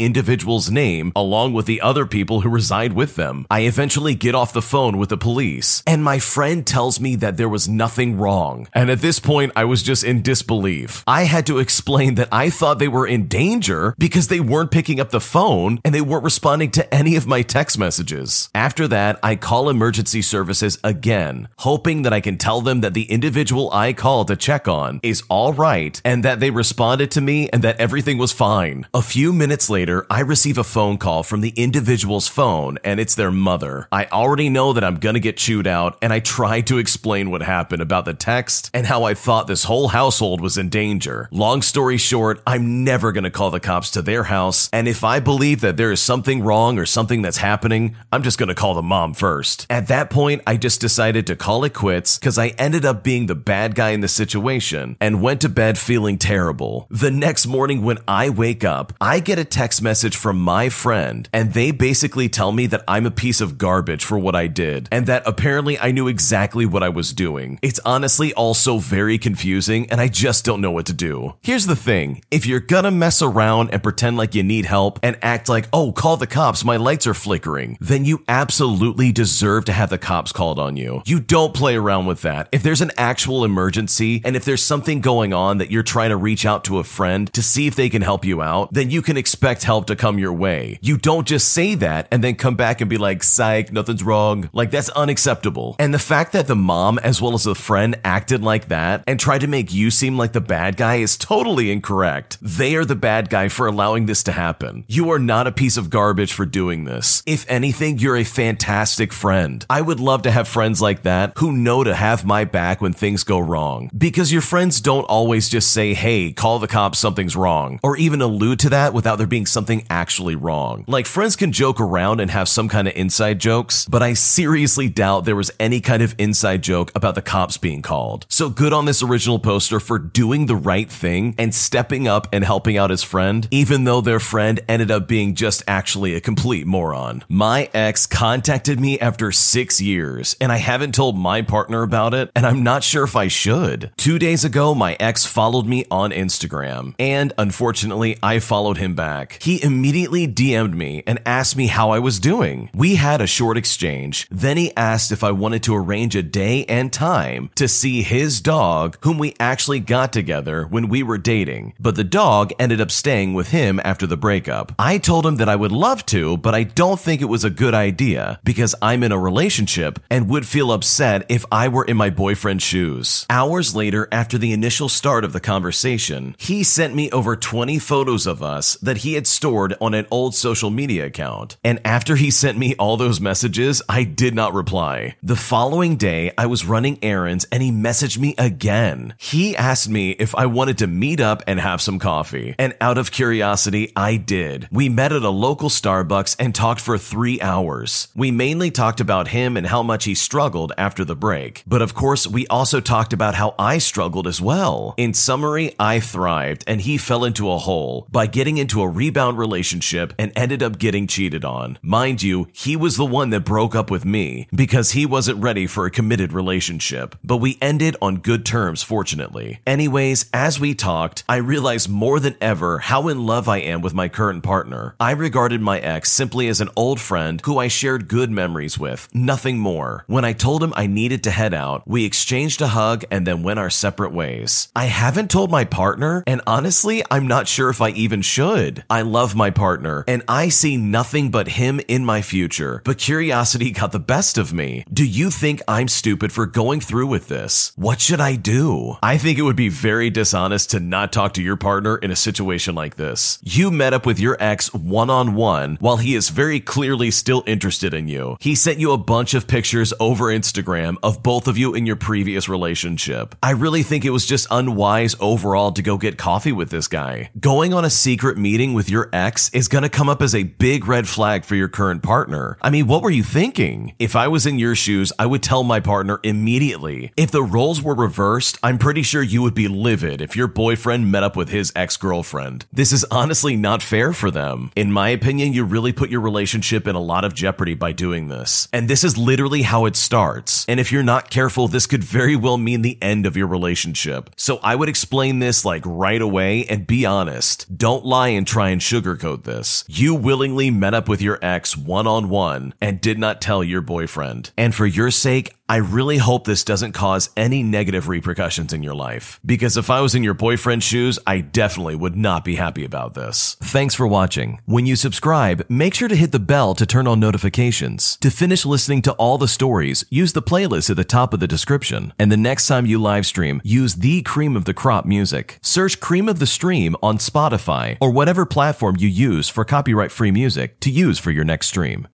individual's 0.49 0.71
name, 0.71 1.11
along 1.15 1.53
with 1.53 1.67
the 1.67 1.81
other 1.81 2.05
people 2.07 2.41
who 2.41 2.49
reside 2.49 2.93
with 2.93 3.15
them. 3.15 3.45
I 3.51 3.61
eventually 3.61 4.15
get 4.15 4.33
off 4.33 4.51
the 4.51 4.61
phone 4.61 4.97
with 4.97 5.09
the 5.09 5.17
police, 5.17 5.83
and 5.85 6.03
my 6.03 6.17
friend 6.19 6.65
tells 6.65 6.99
me 6.99 7.15
that 7.17 7.37
there 7.37 7.49
was 7.49 7.69
nothing 7.69 8.17
wrong. 8.17 8.67
And 8.73 8.89
at 8.89 9.01
this 9.01 9.19
point, 9.19 9.51
I 9.55 9.65
was 9.65 9.83
just 9.83 10.03
in 10.03 10.23
disbelief. 10.23 11.03
I 11.05 11.25
had 11.25 11.45
to 11.47 11.59
explain 11.59 12.15
that 12.15 12.29
I 12.31 12.49
thought 12.49 12.79
they 12.79 12.87
were 12.87 13.05
in 13.05 13.27
danger 13.27 13.93
because 13.99 14.27
they 14.27 14.39
weren't 14.39 14.71
picking 14.71 14.99
up 14.99 15.11
the 15.11 15.19
phone 15.19 15.79
and 15.85 15.93
they 15.93 16.01
weren't 16.01 16.23
responding 16.23 16.71
to 16.71 16.93
any 16.93 17.15
of 17.15 17.27
my 17.27 17.43
text 17.43 17.77
messages. 17.77 18.49
After 18.55 18.87
that, 18.87 19.19
I 19.21 19.35
call 19.35 19.69
emergency 19.69 20.23
services 20.23 20.79
again, 20.83 21.47
hoping 21.59 22.01
that 22.03 22.13
I 22.13 22.21
can 22.21 22.37
tell 22.37 22.61
them 22.61 22.81
that 22.81 22.95
the 22.95 23.11
individual 23.11 23.69
I 23.71 23.93
called 23.93 24.29
to 24.29 24.35
check 24.35 24.67
on 24.67 24.99
is 25.03 25.23
all 25.29 25.53
right 25.53 26.01
and 26.03 26.23
that 26.25 26.39
they 26.39 26.49
responded 26.49 27.11
to 27.11 27.21
me 27.21 27.49
and 27.53 27.61
that 27.63 27.79
everything 27.79 28.17
was 28.17 28.31
fine. 28.31 28.87
A 28.93 29.03
few 29.03 29.31
minutes 29.31 29.69
later, 29.69 30.05
I 30.09 30.21
receive 30.39 30.57
a 30.57 30.63
phone 30.63 30.97
call 30.97 31.21
from 31.21 31.41
the 31.41 31.49
individual's 31.57 32.29
phone 32.29 32.77
and 32.85 32.97
it's 32.97 33.15
their 33.15 33.29
mother. 33.29 33.89
I 33.91 34.05
already 34.05 34.47
know 34.47 34.71
that 34.71 34.85
I'm 34.85 34.95
gonna 34.95 35.19
get 35.19 35.35
chewed 35.35 35.67
out 35.67 35.97
and 36.01 36.13
I 36.13 36.21
try 36.21 36.61
to 36.61 36.77
explain 36.77 37.29
what 37.29 37.41
happened 37.41 37.81
about 37.81 38.05
the 38.05 38.13
text 38.13 38.71
and 38.73 38.87
how 38.87 39.03
I 39.03 39.15
thought 39.15 39.47
this 39.47 39.65
whole 39.65 39.89
household 39.89 40.39
was 40.39 40.57
in 40.57 40.69
danger. 40.69 41.27
Long 41.29 41.61
story 41.61 41.97
short, 41.97 42.41
I'm 42.47 42.85
never 42.85 43.11
gonna 43.11 43.29
call 43.29 43.51
the 43.51 43.59
cops 43.59 43.91
to 43.91 44.01
their 44.01 44.23
house 44.23 44.69
and 44.71 44.87
if 44.87 45.03
I 45.03 45.19
believe 45.19 45.59
that 45.59 45.75
there 45.75 45.91
is 45.91 46.01
something 46.01 46.41
wrong 46.41 46.79
or 46.79 46.85
something 46.85 47.21
that's 47.21 47.39
happening, 47.39 47.97
I'm 48.13 48.23
just 48.23 48.37
gonna 48.37 48.55
call 48.55 48.75
the 48.75 48.81
mom 48.81 49.15
first. 49.15 49.67
At 49.69 49.89
that 49.89 50.09
point, 50.09 50.41
I 50.47 50.55
just 50.55 50.79
decided 50.79 51.27
to 51.27 51.35
call 51.35 51.65
it 51.65 51.73
quits 51.73 52.17
because 52.17 52.37
I 52.37 52.55
ended 52.57 52.85
up 52.85 53.03
being 53.03 53.25
the 53.25 53.35
bad 53.35 53.75
guy 53.75 53.89
in 53.89 53.99
the 53.99 54.07
situation 54.07 54.95
and 55.01 55.21
went 55.21 55.41
to 55.41 55.49
bed 55.49 55.77
feeling 55.77 56.17
terrible. 56.17 56.87
The 56.89 57.11
next 57.11 57.45
morning 57.45 57.81
when 57.81 57.97
I 58.07 58.29
wake 58.29 58.63
up, 58.63 58.93
I 59.01 59.19
get 59.19 59.37
a 59.37 59.43
text 59.43 59.81
message 59.81 60.15
from 60.15 60.28
my 60.33 60.69
friend 60.69 61.29
and 61.33 61.53
they 61.53 61.71
basically 61.71 62.29
tell 62.29 62.51
me 62.51 62.65
that 62.67 62.83
I'm 62.87 63.05
a 63.05 63.11
piece 63.11 63.41
of 63.41 63.57
garbage 63.57 64.03
for 64.03 64.17
what 64.17 64.35
I 64.35 64.47
did 64.47 64.87
and 64.91 65.05
that 65.07 65.23
apparently 65.25 65.77
I 65.79 65.91
knew 65.91 66.07
exactly 66.07 66.65
what 66.65 66.83
I 66.83 66.89
was 66.89 67.13
doing. 67.13 67.59
It's 67.61 67.79
honestly 67.85 68.33
also 68.33 68.77
very 68.79 69.17
confusing 69.17 69.89
and 69.91 70.01
I 70.01 70.07
just 70.07 70.45
don't 70.45 70.61
know 70.61 70.71
what 70.71 70.85
to 70.87 70.93
do. 70.93 71.35
Here's 71.41 71.67
the 71.67 71.75
thing. 71.75 72.23
If 72.31 72.45
you're 72.45 72.59
gonna 72.59 72.91
mess 72.91 73.21
around 73.21 73.69
and 73.71 73.83
pretend 73.83 74.17
like 74.17 74.35
you 74.35 74.43
need 74.43 74.65
help 74.65 74.99
and 75.03 75.17
act 75.21 75.49
like, 75.49 75.67
oh, 75.73 75.91
call 75.91 76.17
the 76.17 76.27
cops, 76.27 76.65
my 76.65 76.77
lights 76.77 77.07
are 77.07 77.13
flickering, 77.13 77.77
then 77.79 78.05
you 78.05 78.23
absolutely 78.27 79.11
deserve 79.11 79.65
to 79.65 79.73
have 79.73 79.89
the 79.89 79.97
cops 79.97 80.31
called 80.31 80.59
on 80.59 80.77
you. 80.77 81.01
You 81.05 81.19
don't 81.19 81.53
play 81.53 81.75
around 81.75 82.05
with 82.05 82.21
that. 82.23 82.49
If 82.51 82.63
there's 82.63 82.81
an 82.81 82.91
actual 82.97 83.43
emergency 83.43 84.21
and 84.25 84.35
if 84.35 84.45
there's 84.45 84.63
something 84.63 85.01
going 85.01 85.33
on 85.33 85.57
that 85.59 85.71
you're 85.71 85.83
trying 85.83 86.09
to 86.09 86.17
reach 86.17 86.45
out 86.45 86.63
to 86.65 86.79
a 86.79 86.83
friend 86.83 87.31
to 87.33 87.41
see 87.41 87.67
if 87.67 87.75
they 87.75 87.89
can 87.89 88.01
help 88.01 88.25
you 88.25 88.41
out, 88.41 88.73
then 88.73 88.89
you 88.89 89.01
can 89.01 89.17
expect 89.17 89.63
help 89.63 89.85
to 89.87 89.95
come 89.95 90.08
your 90.17 90.33
way. 90.33 90.79
You 90.81 90.97
don't 90.97 91.27
just 91.27 91.49
say 91.49 91.75
that 91.75 92.07
and 92.11 92.23
then 92.23 92.35
come 92.35 92.55
back 92.55 92.81
and 92.81 92.89
be 92.89 92.97
like, 92.97 93.21
psych, 93.21 93.71
nothing's 93.71 94.03
wrong. 94.03 94.49
Like 94.53 94.71
that's 94.71 94.89
unacceptable. 94.89 95.75
And 95.77 95.93
the 95.93 95.99
fact 95.99 96.31
that 96.31 96.47
the 96.47 96.55
mom 96.55 96.97
as 96.99 97.21
well 97.21 97.33
as 97.33 97.43
the 97.43 97.55
friend 97.55 97.99
acted 98.03 98.41
like 98.41 98.69
that 98.69 99.03
and 99.05 99.19
tried 99.19 99.41
to 99.41 99.47
make 99.47 99.73
you 99.73 99.91
seem 99.91 100.17
like 100.17 100.33
the 100.33 100.41
bad 100.41 100.77
guy 100.77 100.95
is 100.95 101.17
totally 101.17 101.71
incorrect. 101.71 102.37
They 102.41 102.75
are 102.75 102.85
the 102.85 102.95
bad 102.95 103.29
guy 103.29 103.49
for 103.49 103.67
allowing 103.67 104.05
this 104.05 104.23
to 104.23 104.31
happen. 104.31 104.85
You 104.87 105.11
are 105.11 105.19
not 105.19 105.47
a 105.47 105.51
piece 105.51 105.77
of 105.77 105.89
garbage 105.89 106.33
for 106.33 106.45
doing 106.45 106.85
this. 106.85 107.21
If 107.25 107.45
anything, 107.49 107.99
you're 107.99 108.17
a 108.17 108.23
fantastic 108.23 109.11
friend. 109.11 109.65
I 109.69 109.81
would 109.81 109.99
love 109.99 110.21
to 110.23 110.31
have 110.31 110.47
friends 110.47 110.81
like 110.81 111.03
that 111.03 111.33
who 111.37 111.51
know 111.51 111.83
to 111.83 111.93
have 111.93 112.25
my 112.25 112.45
back 112.45 112.81
when 112.81 112.93
things 112.93 113.23
go 113.23 113.39
wrong. 113.39 113.91
Because 113.97 114.31
your 114.31 114.41
friends 114.41 114.81
don't 114.81 115.03
always 115.05 115.49
just 115.49 115.71
say, 115.71 115.93
hey, 115.93 116.31
call 116.31 116.59
the 116.59 116.67
cops, 116.67 116.99
something's 116.99 117.35
wrong, 117.35 117.79
or 117.83 117.97
even 117.97 118.21
allude 118.21 118.59
to 118.59 118.69
that 118.69 118.93
without 118.93 119.17
there 119.17 119.27
being 119.27 119.45
something 119.45 119.85
actually 119.99 120.35
wrong. 120.35 120.85
Like 120.87 121.05
friends 121.05 121.35
can 121.35 121.51
joke 121.51 121.81
around 121.81 122.21
and 122.21 122.31
have 122.31 122.47
some 122.47 122.69
kind 122.69 122.87
of 122.87 122.95
inside 122.95 123.37
jokes, 123.39 123.85
but 123.89 124.01
I 124.01 124.13
seriously 124.13 124.87
doubt 124.87 125.25
there 125.25 125.35
was 125.35 125.51
any 125.59 125.81
kind 125.81 126.01
of 126.01 126.15
inside 126.17 126.61
joke 126.61 126.89
about 126.95 127.15
the 127.15 127.21
cops 127.21 127.57
being 127.57 127.81
called. 127.81 128.25
So 128.29 128.49
good 128.49 128.71
on 128.71 128.85
this 128.85 129.03
original 129.03 129.39
poster 129.39 129.79
for 129.81 129.99
doing 129.99 130.45
the 130.45 130.55
right 130.55 130.89
thing 130.89 131.35
and 131.37 131.53
stepping 131.53 132.07
up 132.07 132.27
and 132.31 132.45
helping 132.45 132.77
out 132.77 132.91
his 132.91 133.03
friend, 133.03 133.45
even 133.51 133.83
though 133.83 133.99
their 133.99 134.21
friend 134.21 134.61
ended 134.69 134.89
up 134.89 135.05
being 135.05 135.35
just 135.35 135.63
actually 135.67 136.15
a 136.15 136.21
complete 136.21 136.65
moron. 136.65 137.25
My 137.27 137.69
ex 137.73 138.07
contacted 138.07 138.79
me 138.79 138.99
after 138.99 139.33
six 139.33 139.81
years, 139.81 140.37
and 140.39 140.49
I 140.49 140.57
haven't 140.57 140.95
told 140.95 141.17
my 141.17 141.41
partner 141.41 141.83
about 141.83 142.13
it, 142.13 142.31
and 142.35 142.45
I'm 142.45 142.63
not 142.63 142.85
sure 142.85 143.03
if 143.03 143.17
I 143.17 143.27
should. 143.27 143.91
Two 143.97 144.17
days 144.17 144.45
ago, 144.45 144.73
my 144.73 144.95
ex 144.97 145.25
followed 145.25 145.65
me 145.65 145.83
on 145.91 146.11
Instagram, 146.11 146.95
and 146.97 147.33
unfortunately, 147.37 148.17
I 148.23 148.39
followed 148.39 148.77
him 148.77 148.95
back. 148.95 149.39
He 149.41 149.61
immediately 149.61 149.88
DM'd 149.91 150.75
me 150.75 151.03
and 151.05 151.19
asked 151.25 151.55
me 151.55 151.67
how 151.67 151.91
I 151.91 151.99
was 151.99 152.19
doing. 152.19 152.69
We 152.73 152.95
had 152.95 153.21
a 153.21 153.27
short 153.27 153.57
exchange. 153.57 154.27
Then 154.29 154.57
he 154.57 154.75
asked 154.75 155.11
if 155.11 155.23
I 155.23 155.31
wanted 155.31 155.63
to 155.63 155.75
arrange 155.75 156.15
a 156.15 156.23
day 156.23 156.65
and 156.65 156.91
time 156.91 157.49
to 157.55 157.67
see 157.67 158.01
his 158.01 158.41
dog, 158.41 158.97
whom 159.01 159.17
we 159.17 159.35
actually 159.39 159.79
got 159.79 160.13
together 160.13 160.65
when 160.65 160.89
we 160.89 161.03
were 161.03 161.17
dating, 161.17 161.73
but 161.79 161.95
the 161.95 162.03
dog 162.03 162.51
ended 162.59 162.81
up 162.81 162.91
staying 162.91 163.33
with 163.33 163.49
him 163.49 163.79
after 163.83 164.05
the 164.05 164.17
breakup. 164.17 164.73
I 164.77 164.97
told 164.97 165.25
him 165.25 165.37
that 165.37 165.49
I 165.49 165.55
would 165.55 165.71
love 165.71 166.05
to, 166.07 166.37
but 166.37 166.55
I 166.55 166.63
don't 166.63 166.99
think 166.99 167.21
it 167.21 167.25
was 167.25 167.43
a 167.43 167.49
good 167.49 167.73
idea 167.73 168.39
because 168.43 168.75
I'm 168.81 169.03
in 169.03 169.11
a 169.11 169.19
relationship 169.19 169.99
and 170.09 170.29
would 170.29 170.45
feel 170.45 170.71
upset 170.71 171.25
if 171.29 171.45
I 171.51 171.67
were 171.67 171.85
in 171.85 171.97
my 171.97 172.09
boyfriend's 172.09 172.63
shoes. 172.63 173.25
Hours 173.29 173.75
later, 173.75 174.07
after 174.11 174.37
the 174.37 174.53
initial 174.53 174.89
start 174.89 175.23
of 175.23 175.33
the 175.33 175.39
conversation, 175.39 176.35
he 176.37 176.63
sent 176.63 176.95
me 176.95 177.09
over 177.11 177.35
20 177.35 177.79
photos 177.79 178.27
of 178.27 178.43
us 178.43 178.75
that 178.77 178.97
he 178.97 179.13
had 179.13 179.27
stored 179.27 179.75
on 179.81 179.93
an 179.93 180.07
old 180.11 180.35
social 180.35 180.69
media 180.69 181.05
account. 181.05 181.57
And 181.63 181.79
after 181.85 182.15
he 182.15 182.31
sent 182.31 182.57
me 182.57 182.75
all 182.75 182.97
those 182.97 183.21
messages, 183.21 183.81
I 183.87 184.03
did 184.03 184.35
not 184.35 184.53
reply. 184.53 185.15
The 185.23 185.35
following 185.35 185.95
day, 185.95 186.31
I 186.37 186.45
was 186.45 186.65
running 186.65 186.99
errands 187.01 187.45
and 187.51 187.63
he 187.63 187.71
messaged 187.71 188.17
me 188.17 188.35
again. 188.37 189.13
He 189.17 189.55
asked 189.55 189.89
me 189.89 190.11
if 190.11 190.35
I 190.35 190.45
wanted 190.45 190.77
to 190.79 190.87
meet 190.87 191.19
up 191.19 191.43
and 191.47 191.59
have 191.59 191.81
some 191.81 191.99
coffee. 191.99 192.55
And 192.57 192.75
out 192.81 192.97
of 192.97 193.11
curiosity, 193.11 193.91
I 193.95 194.17
did. 194.17 194.67
We 194.71 194.89
met 194.89 195.13
at 195.13 195.23
a 195.23 195.29
local 195.29 195.69
Starbucks 195.69 196.35
and 196.39 196.53
talked 196.53 196.81
for 196.81 196.97
three 196.97 197.39
hours. 197.39 198.09
We 198.15 198.31
mainly 198.31 198.71
talked 198.71 198.99
about 198.99 199.29
him 199.29 199.55
and 199.55 199.67
how 199.67 199.83
much 199.83 200.05
he 200.05 200.15
struggled 200.15 200.73
after 200.77 201.05
the 201.05 201.15
break. 201.15 201.63
But 201.65 201.81
of 201.81 201.93
course, 201.93 202.27
we 202.27 202.47
also 202.47 202.81
talked 202.81 203.13
about 203.13 203.35
how 203.35 203.55
I 203.57 203.77
struggled 203.77 204.27
as 204.27 204.41
well. 204.41 204.93
In 204.97 205.13
summary, 205.13 205.75
I 205.79 205.99
thrived 205.99 206.63
and 206.67 206.81
he 206.81 206.97
fell 206.97 207.23
into 207.23 207.51
a 207.51 207.57
hole 207.57 208.07
by 208.11 208.27
getting 208.27 208.57
into 208.57 208.81
a 208.81 208.87
rebound 208.87 209.37
relationship 209.37 209.68
and 210.17 210.31
ended 210.35 210.63
up 210.63 210.69
up 210.69 210.77
getting 210.77 211.07
cheated 211.07 211.43
on. 211.43 211.79
Mind 211.81 212.21
you, 212.21 212.47
he 212.53 212.75
was 212.75 212.95
the 212.95 213.05
one 213.05 213.31
that 213.31 213.39
broke 213.39 213.73
up 213.75 213.89
with 213.89 214.05
me 214.05 214.47
because 214.53 214.91
he 214.91 215.05
wasn't 215.05 215.41
ready 215.41 215.65
for 215.65 215.85
a 215.85 215.91
committed 215.91 216.31
relationship, 216.31 217.15
but 217.23 217.37
we 217.37 217.57
ended 217.59 217.95
on 218.01 218.17
good 218.17 218.45
terms, 218.45 218.83
fortunately. 218.83 219.59
Anyways, 219.65 220.29
as 220.31 220.59
we 220.59 220.75
talked, 220.75 221.23
I 221.27 221.37
realized 221.37 221.89
more 221.89 222.19
than 222.19 222.35
ever 222.39 222.77
how 222.79 223.07
in 223.07 223.25
love 223.25 223.49
I 223.49 223.57
am 223.57 223.81
with 223.81 223.95
my 223.95 224.09
current 224.09 224.43
partner. 224.43 224.95
I 224.99 225.11
regarded 225.11 225.61
my 225.61 225.79
ex 225.79 226.11
simply 226.11 226.47
as 226.47 226.61
an 226.61 226.69
old 226.75 226.99
friend 226.99 227.41
who 227.43 227.57
I 227.57 227.67
shared 227.67 228.07
good 228.07 228.29
memories 228.29 228.77
with, 228.77 229.09
nothing 229.13 229.57
more. 229.57 230.03
When 230.05 230.25
I 230.25 230.33
told 230.33 230.61
him 230.61 230.73
I 230.75 230.85
needed 230.85 231.23
to 231.23 231.31
head 231.31 231.53
out, 231.53 231.81
we 231.87 232.05
exchanged 232.05 232.61
a 232.61 232.67
hug 232.67 233.05
and 233.09 233.25
then 233.25 233.41
went 233.41 233.59
our 233.59 233.71
separate 233.71 234.13
ways. 234.13 234.69
I 234.75 234.85
haven't 234.85 235.31
told 235.31 235.49
my 235.49 235.65
partner, 235.65 236.23
and 236.27 236.41
honestly, 236.45 237.01
I'm 237.09 237.25
not 237.25 237.47
sure 237.47 237.69
if 237.69 237.81
I 237.81 237.89
even 237.89 238.21
should. 238.21 238.83
I 238.89 239.01
love 239.01 239.35
my 239.35 239.49
partner, 239.59 240.05
and 240.07 240.23
I 240.25 240.47
see 240.47 240.77
nothing 240.77 241.31
but 241.31 241.49
him 241.49 241.81
in 241.89 242.05
my 242.05 242.21
future, 242.21 242.81
but 242.85 242.97
curiosity 242.97 243.71
got 243.71 243.91
the 243.91 243.99
best 243.99 244.37
of 244.37 244.53
me. 244.53 244.85
Do 244.91 245.05
you 245.05 245.29
think 245.29 245.61
I'm 245.67 245.89
stupid 245.89 246.31
for 246.31 246.45
going 246.45 246.79
through 246.79 247.07
with 247.07 247.27
this? 247.27 247.73
What 247.75 247.99
should 247.99 248.21
I 248.21 248.37
do? 248.37 248.95
I 249.03 249.17
think 249.17 249.37
it 249.37 249.41
would 249.41 249.57
be 249.57 249.67
very 249.67 250.09
dishonest 250.09 250.71
to 250.71 250.79
not 250.79 251.11
talk 251.11 251.33
to 251.33 251.43
your 251.43 251.57
partner 251.57 251.97
in 251.97 252.09
a 252.09 252.15
situation 252.15 252.73
like 252.73 252.95
this. 252.95 253.37
You 253.43 253.69
met 253.69 253.93
up 253.93 254.05
with 254.05 254.17
your 254.17 254.37
ex 254.39 254.73
one 254.73 255.09
on 255.09 255.35
one 255.35 255.75
while 255.81 255.97
he 255.97 256.15
is 256.15 256.29
very 256.29 256.61
clearly 256.61 257.11
still 257.11 257.43
interested 257.45 257.93
in 257.93 258.07
you. 258.07 258.37
He 258.39 258.55
sent 258.55 258.79
you 258.79 258.93
a 258.93 258.97
bunch 258.97 259.33
of 259.33 259.45
pictures 259.45 259.93
over 259.99 260.27
Instagram 260.27 260.95
of 261.03 261.21
both 261.21 261.49
of 261.49 261.57
you 261.57 261.73
in 261.73 261.85
your 261.85 261.97
previous 261.97 262.47
relationship. 262.47 263.35
I 263.43 263.51
really 263.51 263.83
think 263.83 264.05
it 264.05 264.11
was 264.11 264.25
just 264.25 264.47
unwise 264.49 265.17
overall 265.19 265.73
to 265.73 265.81
go 265.81 265.97
get 265.97 266.17
coffee 266.17 266.53
with 266.53 266.69
this 266.69 266.87
guy. 266.87 267.29
Going 267.37 267.73
on 267.73 267.83
a 267.83 267.89
secret 267.89 268.37
meeting 268.37 268.73
with 268.73 268.89
your 268.89 269.09
ex 269.11 269.48
is 269.53 269.67
going 269.67 269.83
to 269.83 269.89
come 269.89 270.09
up 270.09 270.21
as 270.21 270.35
a 270.35 270.43
big 270.43 270.87
red 270.87 271.07
flag 271.07 271.45
for 271.45 271.55
your 271.55 271.67
current 271.67 272.03
partner. 272.03 272.57
I 272.61 272.69
mean, 272.69 272.87
what 272.87 273.01
were 273.01 273.09
you 273.09 273.23
thinking? 273.23 273.95
If 273.99 274.15
I 274.15 274.27
was 274.27 274.45
in 274.45 274.59
your 274.59 274.75
shoes, 274.75 275.11
I 275.19 275.25
would 275.25 275.43
tell 275.43 275.63
my 275.63 275.79
partner 275.79 276.19
immediately. 276.23 277.11
If 277.17 277.31
the 277.31 277.43
roles 277.43 277.81
were 277.81 277.95
reversed, 277.95 278.57
I'm 278.63 278.77
pretty 278.77 279.03
sure 279.03 279.21
you 279.21 279.41
would 279.41 279.53
be 279.53 279.67
livid 279.67 280.21
if 280.21 280.35
your 280.35 280.47
boyfriend 280.47 281.11
met 281.11 281.23
up 281.23 281.35
with 281.35 281.49
his 281.49 281.71
ex 281.75 281.97
girlfriend. 281.97 282.65
This 282.71 282.91
is 282.91 283.05
honestly 283.11 283.55
not 283.55 283.81
fair 283.81 284.13
for 284.13 284.31
them. 284.31 284.71
In 284.75 284.91
my 284.91 285.09
opinion, 285.09 285.53
you 285.53 285.63
really 285.63 285.93
put 285.93 286.09
your 286.09 286.21
relationship 286.21 286.87
in 286.87 286.95
a 286.95 287.01
lot 287.01 287.25
of 287.25 287.33
jeopardy 287.33 287.73
by 287.73 287.91
doing 287.91 288.27
this. 288.27 288.67
And 288.71 288.89
this 288.89 289.03
is 289.03 289.17
literally 289.17 289.63
how 289.63 289.85
it 289.85 289.95
starts. 289.95 290.65
And 290.67 290.79
if 290.79 290.91
you're 290.91 291.03
not 291.03 291.29
careful, 291.29 291.67
this 291.67 291.87
could 291.87 292.03
very 292.03 292.35
well 292.35 292.57
mean 292.57 292.81
the 292.81 292.97
end 293.01 293.25
of 293.25 293.35
your 293.35 293.47
relationship. 293.47 294.29
So 294.35 294.59
I 294.63 294.75
would 294.75 294.89
explain 294.89 295.39
this 295.39 295.65
like 295.65 295.83
right 295.85 296.21
away 296.21 296.65
and 296.65 296.87
be 296.87 297.05
honest. 297.05 297.77
Don't 297.77 298.05
lie 298.05 298.29
and 298.29 298.45
try 298.45 298.69
and 298.69 298.81
sugarcoat 298.81 299.38
this. 299.43 299.83
You 299.87 300.15
willingly 300.15 300.71
met 300.71 300.93
up 300.93 301.09
with 301.09 301.21
your 301.21 301.39
ex 301.41 301.77
one 301.77 302.07
on 302.07 302.29
one 302.29 302.73
and 302.81 303.01
did 303.01 303.19
not 303.19 303.41
tell 303.41 303.63
your 303.63 303.81
boyfriend. 303.81 304.51
And 304.57 304.73
for 304.73 304.85
your 304.85 305.11
sake, 305.11 305.55
I 305.69 305.75
really 305.75 306.17
hope 306.17 306.45
this 306.45 306.63
doesn't 306.63 306.93
cause 306.93 307.29
any 307.37 307.61
negative 307.61 308.07
repercussions 308.07 308.73
in 308.73 308.81
your 308.81 308.95
life. 308.95 309.39
Because 309.45 309.77
if 309.77 309.91
I 309.91 310.01
was 310.01 310.15
in 310.15 310.23
your 310.23 310.33
boyfriend's 310.33 310.83
shoes, 310.83 311.19
I 311.27 311.41
definitely 311.41 311.95
would 311.95 312.15
not 312.15 312.43
be 312.43 312.55
happy 312.55 312.83
about 312.83 313.13
this. 313.13 313.55
Thanks 313.61 313.93
for 313.93 314.07
watching. 314.07 314.61
When 314.65 314.87
you 314.87 314.95
subscribe, 314.95 315.63
make 315.69 315.93
sure 315.93 316.07
to 316.07 316.15
hit 316.15 316.31
the 316.31 316.39
bell 316.39 316.73
to 316.73 316.87
turn 316.87 317.05
on 317.05 317.19
notifications. 317.19 318.17
To 318.21 318.31
finish 318.31 318.65
listening 318.65 319.03
to 319.03 319.11
all 319.13 319.37
the 319.37 319.47
stories, 319.47 320.03
use 320.09 320.33
the 320.33 320.41
playlist 320.41 320.89
at 320.89 320.95
the 320.95 321.03
top 321.03 321.35
of 321.35 321.39
the 321.39 321.45
description. 321.45 322.13
And 322.17 322.31
the 322.31 322.37
next 322.37 322.65
time 322.65 322.87
you 322.87 322.99
live 322.99 323.27
stream, 323.27 323.61
use 323.63 323.93
the 323.93 324.23
cream 324.23 324.55
of 324.55 324.65
the 324.65 324.73
crop 324.73 325.05
music. 325.05 325.59
Search 325.61 325.99
cream 325.99 326.27
of 326.27 326.39
the 326.39 326.47
stream 326.47 326.95
on 327.03 327.19
Spotify 327.19 327.95
or 328.01 328.09
whatever 328.09 328.43
platform 328.43 328.95
you 328.97 329.07
use 329.07 329.49
for 329.49 329.63
copyright 329.63 330.11
free 330.11 330.31
music 330.31 330.79
to 330.79 330.89
use 330.89 331.19
for 331.19 331.29
your 331.29 331.45
next 331.45 331.67
stream. 331.67 332.07